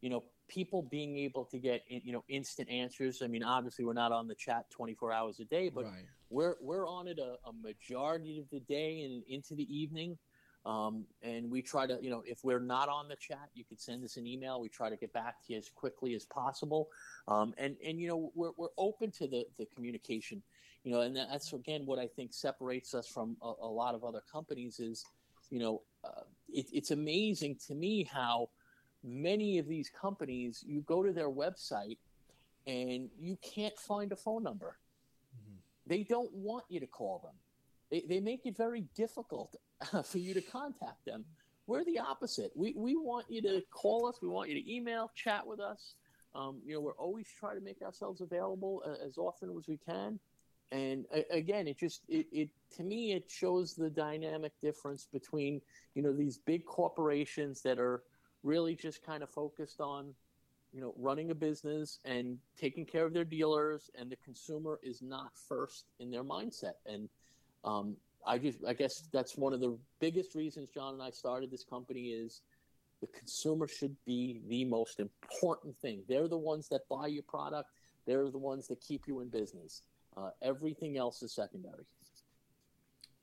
[0.00, 3.22] you know, people being able to get you know instant answers.
[3.22, 6.06] I mean, obviously we're not on the chat 24 hours a day, but right.
[6.30, 10.18] we're we're on it a, a, majority of the day and into the evening.
[10.64, 13.78] Um, and we try to, you know, if we're not on the chat, you can
[13.78, 14.60] send us an email.
[14.60, 16.88] We try to get back to you as quickly as possible.
[17.26, 20.42] Um, and and you know, we're we're open to the the communication.
[20.84, 24.04] You know, and that's again what I think separates us from a, a lot of
[24.04, 25.04] other companies is,
[25.50, 28.48] you know, uh, it, it's amazing to me how
[29.04, 31.98] many of these companies, you go to their website
[32.66, 34.76] and you can't find a phone number.
[35.36, 35.56] Mm-hmm.
[35.86, 37.34] They don't want you to call them.
[37.90, 39.56] They, they make it very difficult
[40.04, 41.24] for you to contact them.
[41.66, 42.52] We're the opposite.
[42.54, 44.18] We, we want you to call us.
[44.20, 45.94] We want you to email, chat with us.
[46.34, 49.76] Um, you know, we're always trying to make ourselves available uh, as often as we
[49.76, 50.18] can.
[50.72, 55.60] And again, it just it, it to me it shows the dynamic difference between
[55.94, 58.02] you know these big corporations that are
[58.42, 60.14] really just kind of focused on
[60.72, 65.02] you know running a business and taking care of their dealers and the consumer is
[65.02, 66.74] not first in their mindset.
[66.86, 67.08] And
[67.64, 71.50] um, i just i guess that's one of the biggest reasons john and i started
[71.50, 72.42] this company is
[73.02, 76.02] the consumer should be the most important thing.
[76.08, 77.68] They're the ones that buy your product.
[78.06, 79.82] They're the ones that keep you in business.
[80.16, 81.84] Uh, everything else is secondary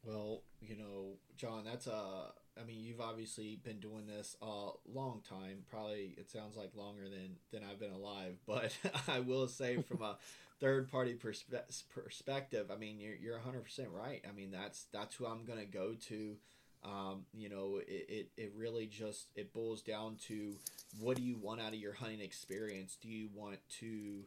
[0.05, 5.21] well you know Jon that's a I mean, you've obviously been doing this a long
[5.27, 5.63] time.
[5.69, 8.37] Probably it sounds like longer than than I've been alive.
[8.45, 8.75] But
[9.07, 10.17] I will say, from a
[10.59, 14.23] third party perspe- perspective, I mean, you're you're 100 percent right.
[14.27, 16.35] I mean, that's that's who I'm gonna go to.
[16.81, 20.55] Um, you know, it, it, it really just it boils down to
[20.99, 22.97] what do you want out of your hunting experience?
[23.01, 24.23] Do you want to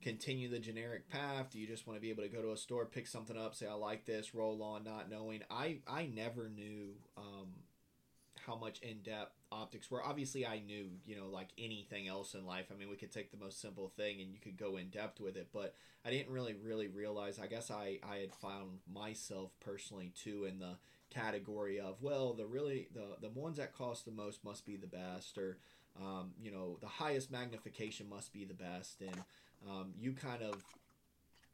[0.00, 1.50] continue the generic path?
[1.50, 3.54] Do you just want to be able to go to a store, pick something up,
[3.54, 5.42] say I like this, roll on, not knowing?
[5.50, 7.48] I I never knew um,
[8.46, 10.02] how much in depth optics were.
[10.02, 12.66] Obviously, I knew, you know, like anything else in life.
[12.72, 15.20] I mean, we could take the most simple thing and you could go in depth
[15.20, 15.74] with it, but
[16.04, 17.38] I didn't really, really realize.
[17.38, 20.76] I guess I, I had found myself personally too in the
[21.10, 24.86] category of, well, the really, the, the ones that cost the most must be the
[24.86, 25.58] best, or,
[26.00, 29.00] um, you know, the highest magnification must be the best.
[29.00, 29.24] And
[29.66, 30.62] um, you kind of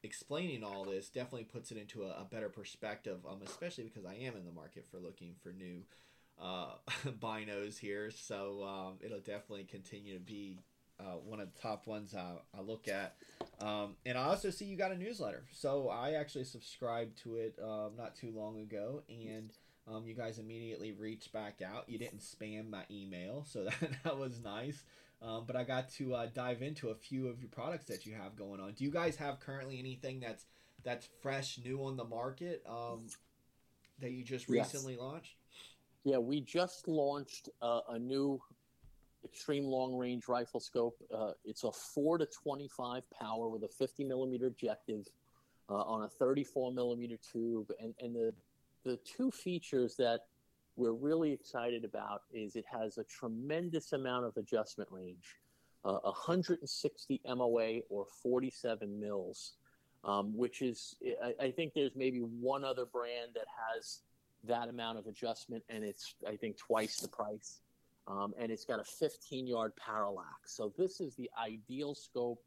[0.03, 4.13] explaining all this definitely puts it into a, a better perspective, um, especially because I
[4.13, 5.81] am in the market for looking for new
[6.41, 6.73] uh,
[7.19, 10.59] binos here, so um, it'll definitely continue to be
[10.99, 13.15] uh, one of the top ones I, I look at.
[13.59, 17.57] Um, and I also see you got a newsletter, so I actually subscribed to it
[17.61, 19.51] uh, not too long ago, and
[19.87, 21.87] um, you guys immediately reached back out.
[21.87, 24.83] You didn't spam my email, so that, that was nice.
[25.25, 28.13] Um, but I got to uh, dive into a few of your products that you
[28.13, 28.73] have going on.
[28.73, 30.45] Do you guys have currently anything that's
[30.83, 33.07] that's fresh, new on the market um,
[33.99, 35.01] that you just recently yes.
[35.01, 35.35] launched?
[36.03, 38.39] Yeah, we just launched uh, a new
[39.23, 40.95] extreme long range rifle scope.
[41.11, 45.07] Uh, it's a 4 to 25 power with a 50 millimeter objective
[45.67, 47.71] uh, on a 34 millimeter tube.
[47.81, 48.33] And, and the,
[48.83, 50.21] the two features that
[50.75, 55.37] we're really excited about is it has a tremendous amount of adjustment range.
[55.83, 59.53] Uh, 160 MOA or 47 mils,
[60.03, 63.99] um, which is, I, I, think there's maybe one other brand that has
[64.45, 67.59] that amount of adjustment, and it's I think twice the price.
[68.07, 70.55] Um, and it's got a 15 yard parallax.
[70.55, 72.41] So this is the ideal scope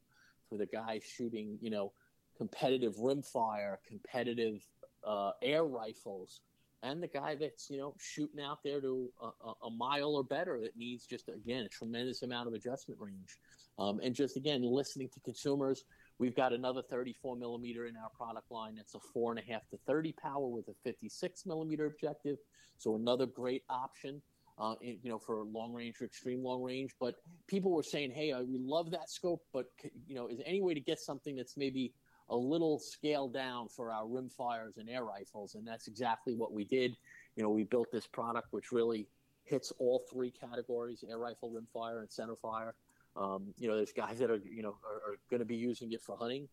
[0.48, 1.92] for the guy shooting, you know,
[2.36, 4.62] competitive rimfire, competitive
[5.04, 6.40] uh, air rifles,
[6.82, 10.60] and the guy that's you know shooting out there to a, a, mile or better
[10.60, 13.38] that needs just again a tremendous amount of adjustment range,
[13.78, 15.84] um, and just again listening to consumers.
[16.18, 18.74] We've got another 34 millimeter in our product line.
[18.74, 22.38] That's a four and a half to 30 power with a 56 millimeter objective.
[22.76, 24.20] So another great option
[24.58, 26.94] uh, you know, for long range or extreme long range.
[26.98, 27.16] But
[27.46, 29.66] people were saying, "Hey, uh, we love that scope, but
[30.06, 31.92] you know, is there any way to get something that's maybe
[32.30, 36.64] a little scaled down for our rimfires and air rifles?" And that's exactly what we
[36.64, 36.96] did.
[37.36, 39.06] You know, we built this product which really
[39.44, 42.72] hits all three categories: air rifle, rimfire, and centerfire.
[43.16, 45.92] Um, you know, there's guys that are you know are, are going to be using
[45.92, 46.48] it for hunting,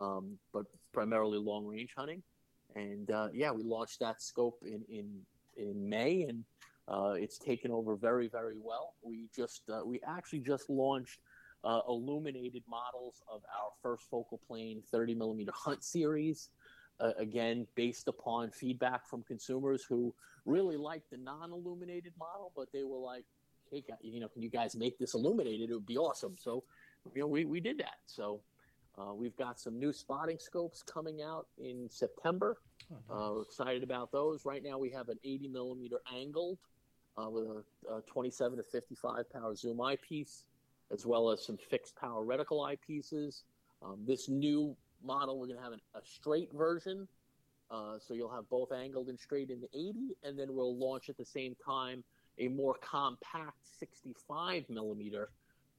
[0.00, 2.22] um, but primarily long range hunting.
[2.74, 5.20] And uh, yeah, we launched that scope in in
[5.56, 6.44] in May, and
[6.88, 8.94] uh, it's taken over very, very well.
[9.02, 11.20] We just uh, we actually just launched
[11.64, 16.50] uh, illuminated models of our first focal plane 30 millimeter hunt series.
[17.00, 22.84] Uh, again, based upon feedback from consumers who really liked the non-illuminated model, but they
[22.84, 23.24] were like,
[23.70, 25.70] "Hey, you know, can you guys make this illuminated?
[25.70, 26.62] It would be awesome." So,
[27.12, 27.98] you know, we we did that.
[28.06, 28.40] So.
[28.96, 32.58] Uh, we've got some new spotting scopes coming out in September.
[32.92, 33.38] Oh, nice.
[33.38, 34.44] uh, excited about those.
[34.44, 36.58] Right now, we have an 80 millimeter angled
[37.16, 40.44] uh, with a, a, 27 to 55 power zoom eyepiece,
[40.94, 43.42] as well as some fixed power reticle eyepieces.
[43.82, 47.06] Um, this new model, we're going to have an, a straight version.
[47.70, 51.08] Uh, so you'll have both angled and straight in the 80, and then we'll launch
[51.08, 52.04] at the same time
[52.38, 55.30] a more compact 65 millimeter,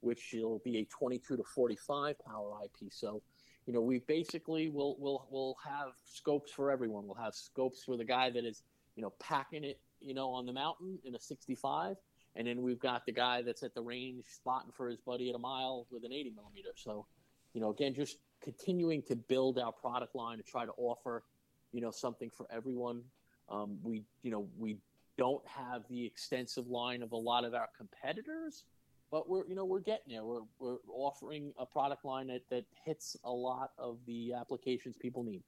[0.01, 2.95] which will be a 22 to 45 power eyepiece.
[2.95, 3.21] So,
[3.65, 7.07] you know, we basically will will will have scopes for everyone.
[7.07, 8.63] We'll have scopes for the guy that is,
[8.95, 11.97] you know, packing it you know, on the mountain in a 65.
[12.35, 15.35] And then we've got the guy that's at the range spotting for his buddy at
[15.35, 16.71] a mile with an 80 millimeter.
[16.75, 17.05] So,
[17.53, 21.23] you know, again, just continuing to build our product line to try to offer,
[21.71, 23.01] you know, something for everyone.
[23.49, 24.77] Um, we, you know, we
[25.17, 28.65] don't have the extensive line of a lot of our competitors,
[29.11, 30.25] but we're, you know, we're getting there.
[30.25, 35.23] We're, we're offering a product line that, that hits a lot of the applications people
[35.23, 35.43] need.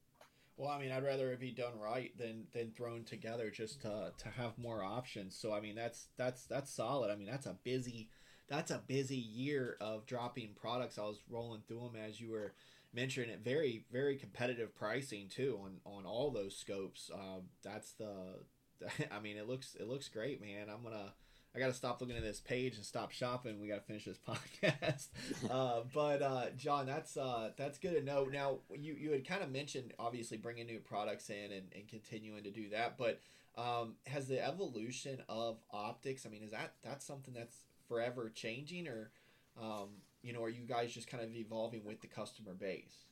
[0.58, 4.12] Well, I mean, I'd rather it be done right than than thrown together just to
[4.18, 5.38] to have more options.
[5.38, 7.12] So, I mean, that's that's that's solid.
[7.12, 8.10] I mean, that's a busy
[8.49, 10.97] that's a busy year of dropping products.
[10.97, 12.53] I was rolling through them as you were
[12.91, 13.41] mentioning it.
[13.43, 17.12] Very very competitive pricing too on on all those scopes.
[17.14, 18.39] Um, that's the
[19.12, 20.70] I mean, it looks it looks great, man.
[20.74, 21.14] I'm gonna
[21.58, 23.60] I got to stop looking at this page and stop shopping.
[23.60, 25.08] We got to finish this podcast.
[25.49, 28.28] uh, but uh, Jon, that's uh, that's good to know.
[28.32, 32.43] Now, you you had kind of mentioned obviously bringing new products in and, and continuing
[32.43, 33.20] to do that, but
[33.58, 36.28] um, has the evolution of optics?
[36.28, 39.10] I mean, is that that's something that's forever changing, or
[39.60, 39.89] um,
[40.22, 43.05] you know, are you guys just kind of evolving with the customer base?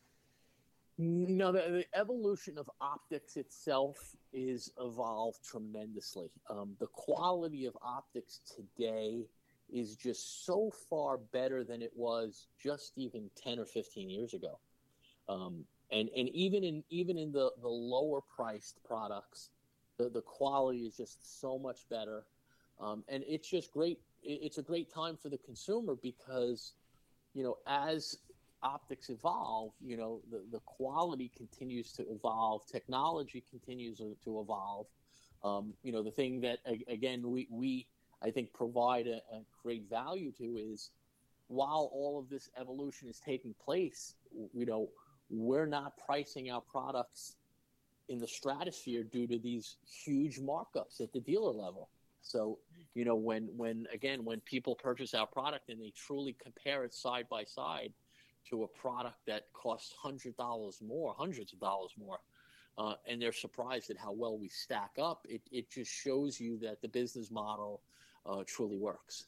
[0.97, 6.29] No, the, the, evolution of optics itself is evolved tremendously.
[6.49, 9.25] Um, the quality of optics today
[9.73, 14.57] is just so far better than it was just even 10 or 15 years ago.
[15.27, 19.49] Um, and, and even in even in the, the lower priced products,
[19.97, 22.25] the, the quality is just so much better.
[22.79, 23.99] Um, and it's just great.
[24.23, 26.73] It's a great time for the consumer because,
[27.33, 28.17] you know, as
[28.65, 34.87] optics evolve, you know, the, the quality continues to evolve, technology continues to, evolve.
[35.43, 37.85] Um, you know, the thing that, again, we, we
[38.21, 40.89] I think, provide a, a, great value to is
[41.47, 44.15] while all of this evolution is taking place,
[44.53, 44.89] you know,
[45.29, 47.35] we're not pricing our products
[48.09, 51.89] in the stratosphere due to these huge markups at the dealer level.
[52.21, 52.57] So,
[52.95, 56.93] you know, when when again when people purchase our product and they truly compare it
[56.93, 57.93] side by side,
[58.49, 62.19] to a product that costs hundred dollars more, hundreds of dollars more,
[62.77, 65.25] uh, and they're surprised at how well we stack up.
[65.29, 67.81] It it just shows you that the business model
[68.25, 69.25] uh, truly works.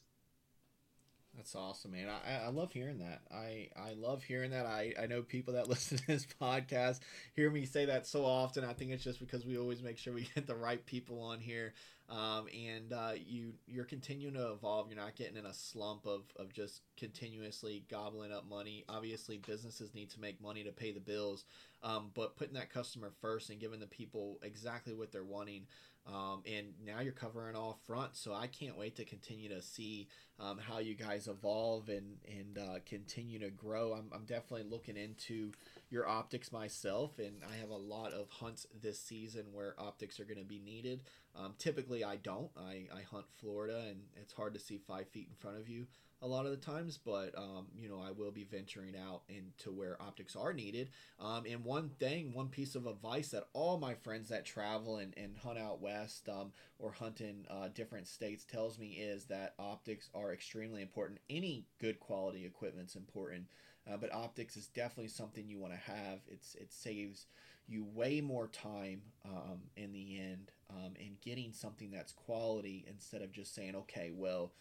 [1.37, 2.07] That's awesome, man.
[2.09, 3.21] I, I love hearing that.
[3.31, 4.65] I, I love hearing that.
[4.65, 6.99] I, I know people that listen to this podcast
[7.35, 8.63] hear me say that so often.
[8.63, 11.39] I think it's just because we always make sure we get the right people on
[11.39, 11.75] here
[12.09, 14.87] um, and uh, you you're continuing to evolve.
[14.89, 18.85] You're not getting in a slump of, of just continuously gobbling up money.
[18.87, 21.43] Obviously, businesses need to make money to pay the bills,
[21.83, 25.67] um, but putting that customer first and giving the people exactly what they're wanting.
[26.07, 30.07] Um, and now you're covering all front, so I can't wait to continue to see
[30.39, 33.91] um, how you guys evolve and and uh, continue to grow.
[33.91, 35.51] I'm, I'm definitely looking into
[35.89, 40.25] your optics myself, and I have a lot of hunts this season where optics are
[40.25, 41.01] going to be needed.
[41.35, 42.49] Um, typically, I don't.
[42.57, 45.87] I, I hunt Florida, and it's hard to see five feet in front of you
[46.21, 49.71] a lot of the times, but um, you know I will be venturing out into
[49.71, 50.89] where optics are needed.
[51.19, 55.13] Um, and one thing, one piece of advice that all my friends that travel and,
[55.15, 59.53] and hunt out west um, or hunt in uh, different states tells me is that
[59.59, 61.19] optics are extremely important.
[61.29, 63.45] Any good quality equipment's important,
[63.91, 66.19] uh, but optics is definitely something you want to have.
[66.27, 67.25] It's it saves
[67.67, 73.21] you way more time um, in the end um, in getting something that's quality instead
[73.21, 74.53] of just saying, okay, well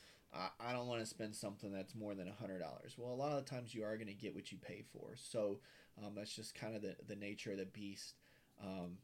[0.60, 2.94] I, don't want to spend something that's more than hundred dollars.
[2.96, 5.14] Well, a lot of the times you are going to get what you pay for.
[5.14, 5.60] So
[6.04, 8.14] um, that's just kind of the, the nature of the beast
[8.62, 8.98] um,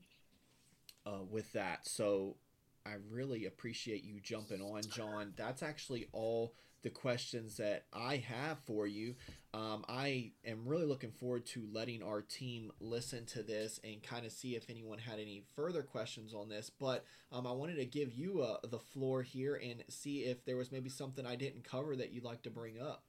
[1.07, 1.87] uh, with that.
[1.87, 2.37] So
[2.85, 5.33] I really appreciate you jumping on, Jon.
[5.37, 9.15] That's actually all the questions that I have for you.
[9.55, 14.27] Um, I am really looking forward to letting our team listen to this and kind
[14.27, 16.71] of see if anyone had any further questions on this.
[16.71, 20.57] But um, I wanted to give you uh, the floor here and see if there
[20.57, 23.05] was maybe something I didn't cover that you'd like to bring up.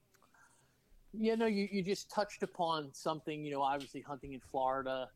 [1.13, 5.09] Yeah, no, you, you just touched upon something, you know, obviously hunting in Florida,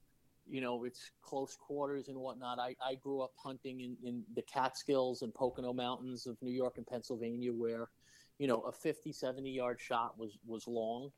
[0.49, 2.59] you know, it's close quarters and whatnot.
[2.59, 6.77] I, I grew up hunting in, in the Catskills and Pocono Mountains of New York
[6.77, 7.89] and Pennsylvania where–
[8.39, 11.11] you know, a 50, 70 yard shot was, was long.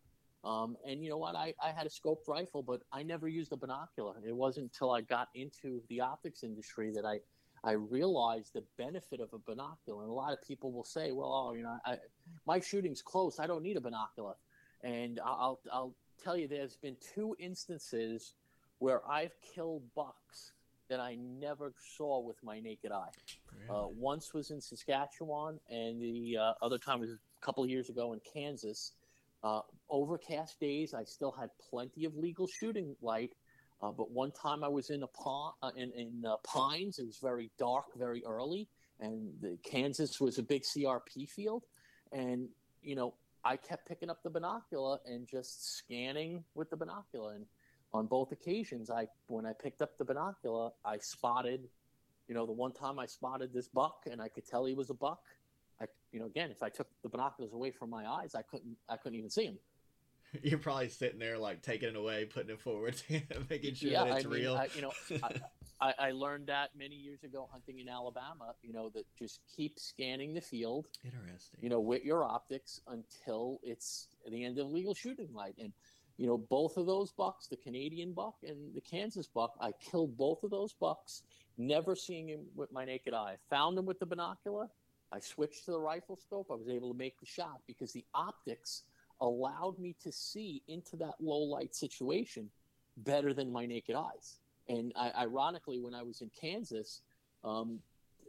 [0.43, 1.36] Um, and you know what?
[1.36, 4.15] I, I had a scoped rifle, but I never used a binocular.
[4.26, 7.20] It wasn't until I got into the optics industry that I,
[7.63, 10.03] I realized the benefit of a binocular.
[10.03, 11.97] And a lot of people will say, well, oh, you know, I,
[12.47, 13.38] my shooting's close.
[13.39, 14.36] I don't need a binocular.
[14.82, 15.93] And I'll, I'll
[16.24, 18.34] tell you, there's been two instances
[18.78, 20.53] where I've killed bucks
[20.90, 23.10] that I never saw with my naked eye.
[23.68, 23.80] Really?
[23.80, 27.90] Uh, once was in Saskatchewan, and the uh, other time was a couple of years
[27.90, 28.94] ago in Kansas.
[29.44, 33.34] Uh, overcast days, I still had plenty of legal shooting light,
[33.82, 37.00] uh, but one time I was in a pond, uh, in, in uh, Pines.
[37.00, 38.68] It was very dark, very early,
[39.00, 41.64] and the, Kansas was a big CRP field,
[42.12, 42.50] and
[42.82, 43.14] you know
[43.46, 47.46] I kept picking up the binocular and just scanning with the binocular and
[47.94, 51.68] on both occasions, I when I picked up the binocular, I spotted,
[52.28, 54.90] you know, the one time I spotted this buck, and I could tell he was
[54.90, 55.22] a buck.
[55.82, 58.78] I, you know, again, if I took the binoculars away from my eyes, I couldn't,
[58.90, 59.58] I couldn't even see him.
[60.44, 63.02] You're probably sitting there like taking it away, putting it forward,
[63.50, 64.56] making sure yeah, that it's I mean, real.
[64.56, 64.92] I, you know,
[65.82, 68.54] I, I, learned that many years ago hunting in Alabama.
[68.62, 70.88] You know, that just keep scanning the field.
[71.04, 71.60] Interesting.
[71.62, 75.74] You know, with your optics until it's the end of legal shooting light, and
[76.20, 80.17] you know, both of those bucks, the Canadian buck and the Kansas buck, I killed
[80.17, 81.24] both of those bucks,
[81.57, 83.38] never seeing him with my naked eye.
[83.49, 84.67] Found him with the binocular.
[85.13, 86.47] I switched to the rifle scope.
[86.51, 88.84] I was able to make the shot because the optics
[89.22, 92.49] allowed me to see into that low light situation
[92.97, 94.39] better than my naked eyes.
[94.67, 96.99] And I, ironically, when I was in Kansas,
[97.45, 97.80] um,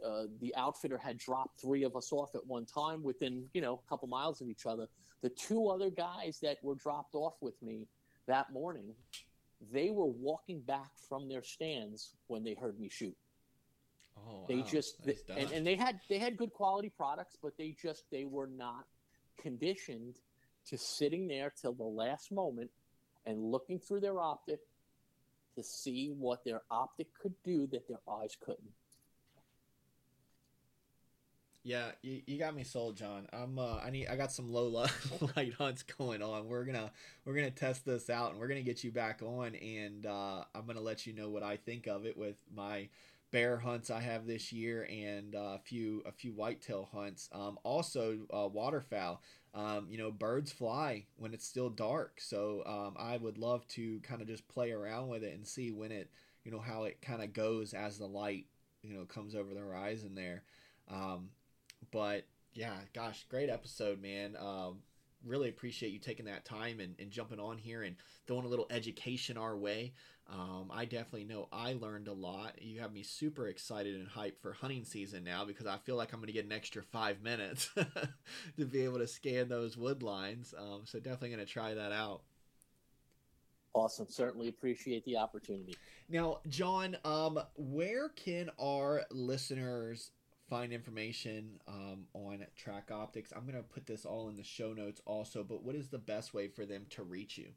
[0.04, 3.80] uh, the outfitter had dropped three of us off at one time within you know
[3.84, 4.86] a couple miles of each other.
[5.22, 7.86] The two other guys that were dropped off with me
[8.26, 8.94] that morning
[9.72, 13.16] they were walking back from their stands when they heard me shoot.
[14.16, 14.66] Oh they wow.
[14.70, 18.24] just nice and, and they had they had good quality products but they just they
[18.24, 18.84] were not
[19.40, 20.16] conditioned
[20.66, 22.70] to sitting there till the last moment
[23.24, 24.60] and looking through their optic
[25.56, 28.72] to see what their optic could do that their eyes couldn't
[31.62, 33.26] yeah, you, you got me sold, Jon.
[33.32, 34.68] I'm uh, I need I got some low
[35.36, 36.48] light hunts going on.
[36.48, 36.90] We're gonna
[37.24, 40.66] we're gonna test this out, and we're gonna get you back on, and uh, I'm
[40.66, 42.88] gonna let you know what I think of it with my
[43.30, 47.28] bear hunts I have this year, and uh, a few a few whitetail hunts.
[47.32, 49.20] Um, also uh, waterfowl.
[49.52, 54.00] Um, you know, birds fly when it's still dark, so um, I would love to
[54.00, 56.08] kind of just play around with it and see when it,
[56.44, 58.46] you know, how it kind of goes as the light,
[58.82, 60.44] you know, comes over the horizon there.
[60.88, 61.30] Um,
[61.90, 64.36] but yeah, gosh, great episode, man.
[64.36, 64.78] Um,
[65.24, 68.66] really appreciate you taking that time and, and jumping on here and throwing a little
[68.70, 69.92] education our way.
[70.28, 72.62] Um, I definitely know I learned a lot.
[72.62, 76.12] You have me super excited and hyped for hunting season now because I feel like
[76.12, 77.68] I'm going to get an extra five minutes
[78.56, 80.54] to be able to scan those wood lines.
[80.56, 82.22] Um, so definitely going to try that out.
[83.74, 84.06] Awesome.
[84.08, 85.76] Certainly appreciate the opportunity.
[86.08, 90.10] Now, Jon, um, where can our listeners
[90.50, 93.32] find information um, on Tract Optics.
[93.34, 95.98] I'm going to put this all in the show notes also, but what is the
[95.98, 97.50] best way for them to reach you?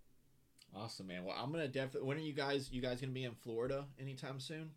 [0.74, 1.24] Awesome, man.
[1.24, 2.08] Well, I'm gonna definitely.
[2.08, 2.70] When are you guys?
[2.72, 4.70] You guys gonna be in Florida anytime soon?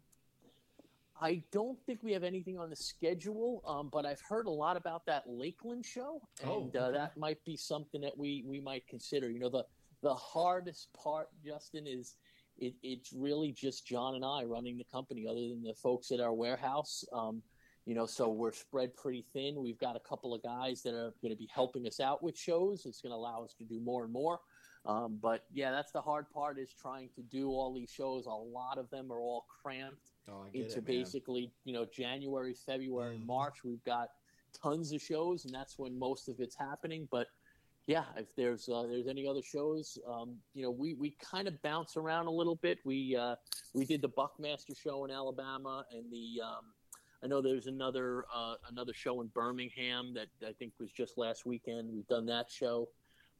[1.21, 4.75] I don't think we have anything on the schedule, um, but I've heard a lot
[4.75, 6.79] about that Lakeland show, oh, and oh, okay.
[6.79, 9.29] uh, that might be something that we we might consider.
[9.29, 9.65] You know, the
[10.01, 12.15] the hardest part, Justin, is
[12.57, 16.19] it, it's really just John and I running the company, other than the folks at
[16.19, 17.05] our warehouse.
[17.13, 17.41] Um,
[17.85, 19.61] you know, so we're spread pretty thin.
[19.61, 22.37] We've got a couple of guys that are going to be helping us out with
[22.37, 22.85] shows.
[22.85, 24.39] It's going to allow us to do more and more.
[24.85, 28.25] Um, but yeah, that's the hard part is trying to do all these shows.
[28.25, 33.17] A lot of them are all cramped oh, into it, basically, you know, January, February,
[33.17, 33.25] mm.
[33.25, 33.63] March.
[33.63, 34.09] We've got
[34.61, 37.07] tons of shows, and that's when most of it's happening.
[37.11, 37.27] But
[37.87, 41.61] yeah, if there's uh, there's any other shows, um, you know, we, we kind of
[41.61, 42.79] bounce around a little bit.
[42.83, 43.35] We uh,
[43.73, 46.65] we did the Buckmaster show in Alabama, and the um,
[47.23, 51.45] I know there's another uh, another show in Birmingham that I think was just last
[51.45, 51.91] weekend.
[51.93, 52.89] We've done that show,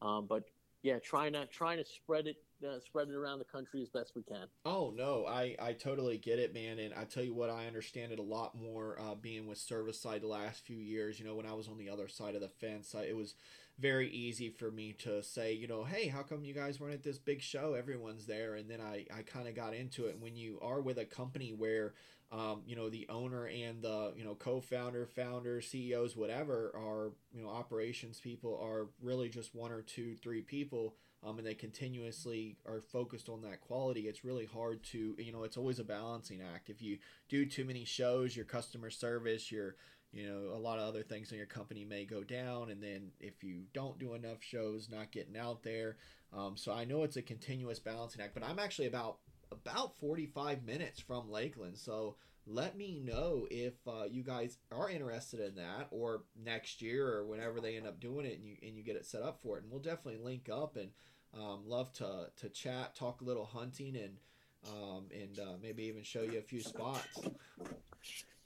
[0.00, 0.44] um, but
[0.82, 4.12] yeah, trying to trying to spread it uh, spread it around the country as best
[4.14, 4.46] we can.
[4.64, 6.78] Oh no, I I totally get it, man.
[6.78, 10.00] And I tell you what, I understand it a lot more uh, being with service
[10.00, 11.18] side the last few years.
[11.18, 13.34] You know, when I was on the other side of the fence, I, it was
[13.78, 17.02] very easy for me to say, you know, hey, how come you guys weren't at
[17.02, 17.74] this big show?
[17.74, 20.18] Everyone's there, and then I I kind of got into it.
[20.18, 21.94] When you are with a company where
[22.32, 27.42] um, you know the owner and the you know co-founder founder ceos whatever are you
[27.42, 32.56] know operations people are really just one or two three people um, and they continuously
[32.66, 36.40] are focused on that quality it's really hard to you know it's always a balancing
[36.54, 36.98] act if you
[37.28, 39.76] do too many shows your customer service your
[40.12, 43.10] you know a lot of other things in your company may go down and then
[43.20, 45.96] if you don't do enough shows not getting out there
[46.32, 49.18] um, so i know it's a continuous balancing act but i'm actually about
[49.50, 51.78] about 45 minutes from Lakeland.
[51.78, 57.08] So let me know if uh, you guys are interested in that or next year
[57.08, 59.40] or whenever they end up doing it and you, and you get it set up
[59.42, 59.64] for it.
[59.64, 60.90] And we'll definitely link up and
[61.34, 64.16] um, love to, to chat, talk a little hunting and
[64.68, 67.20] um, and uh, maybe even show you a few spots.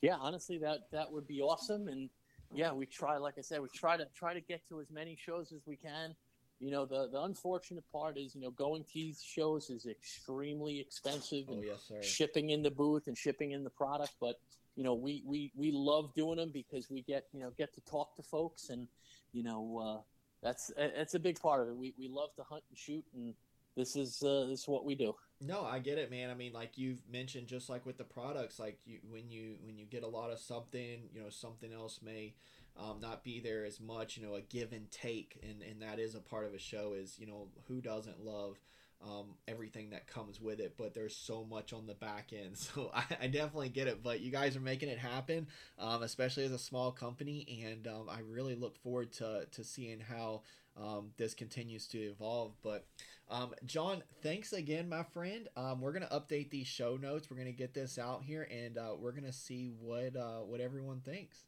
[0.02, 1.88] Yeah, honestly, that that would be awesome.
[1.88, 2.10] And
[2.52, 5.16] yeah, we try, like I said, we try to try to get to as many
[5.16, 6.14] shows as we can
[6.60, 10.78] you know the the unfortunate part is you know going to these shows is extremely
[10.78, 14.12] expensive oh, and yes, shipping in the booth and shipping in the product.
[14.20, 14.38] But
[14.76, 17.80] you know we we we love doing them because we get you know get to
[17.80, 18.86] talk to folks and
[19.32, 20.00] you know uh,
[20.42, 21.76] that's that's a big part of it.
[21.76, 23.34] We we love to hunt and shoot and
[23.76, 25.14] this is uh, this is what we do.
[25.40, 26.28] No i get it man.
[26.28, 29.78] I mean like you've mentioned just like with the products like you when you when
[29.78, 32.34] you get a lot of something you know something else may
[32.80, 35.98] um, not be there as much, you know, a give and take, and and that
[35.98, 36.94] is a part of a show.
[36.96, 38.58] Is you know who doesn't love
[39.02, 42.56] um, everything that comes with it, but there's so much on the back end.
[42.56, 44.02] So I, I definitely get it.
[44.02, 45.46] But you guys are making it happen,
[45.78, 50.00] um, especially as a small company, and um, I really look forward to to seeing
[50.00, 50.42] how
[50.76, 52.52] um, this continues to evolve.
[52.62, 52.86] But
[53.28, 55.48] um, Jon, thanks again, my friend.
[55.56, 57.30] Um, we're gonna update these show notes.
[57.30, 61.00] We're gonna get this out here, and uh, we're gonna see what uh, what everyone
[61.00, 61.44] thinks.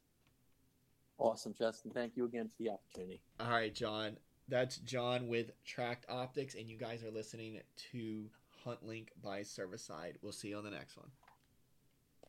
[1.17, 1.91] Awesome, Justin.
[1.91, 3.21] Thank you again for the opportunity.
[3.39, 4.17] All right, Jon.
[4.49, 7.59] That's Jon with Tract Optics, and you guys are listening
[7.91, 8.29] to
[8.65, 10.17] HuntLink by Serviceside.
[10.21, 11.09] We'll see you on the next one.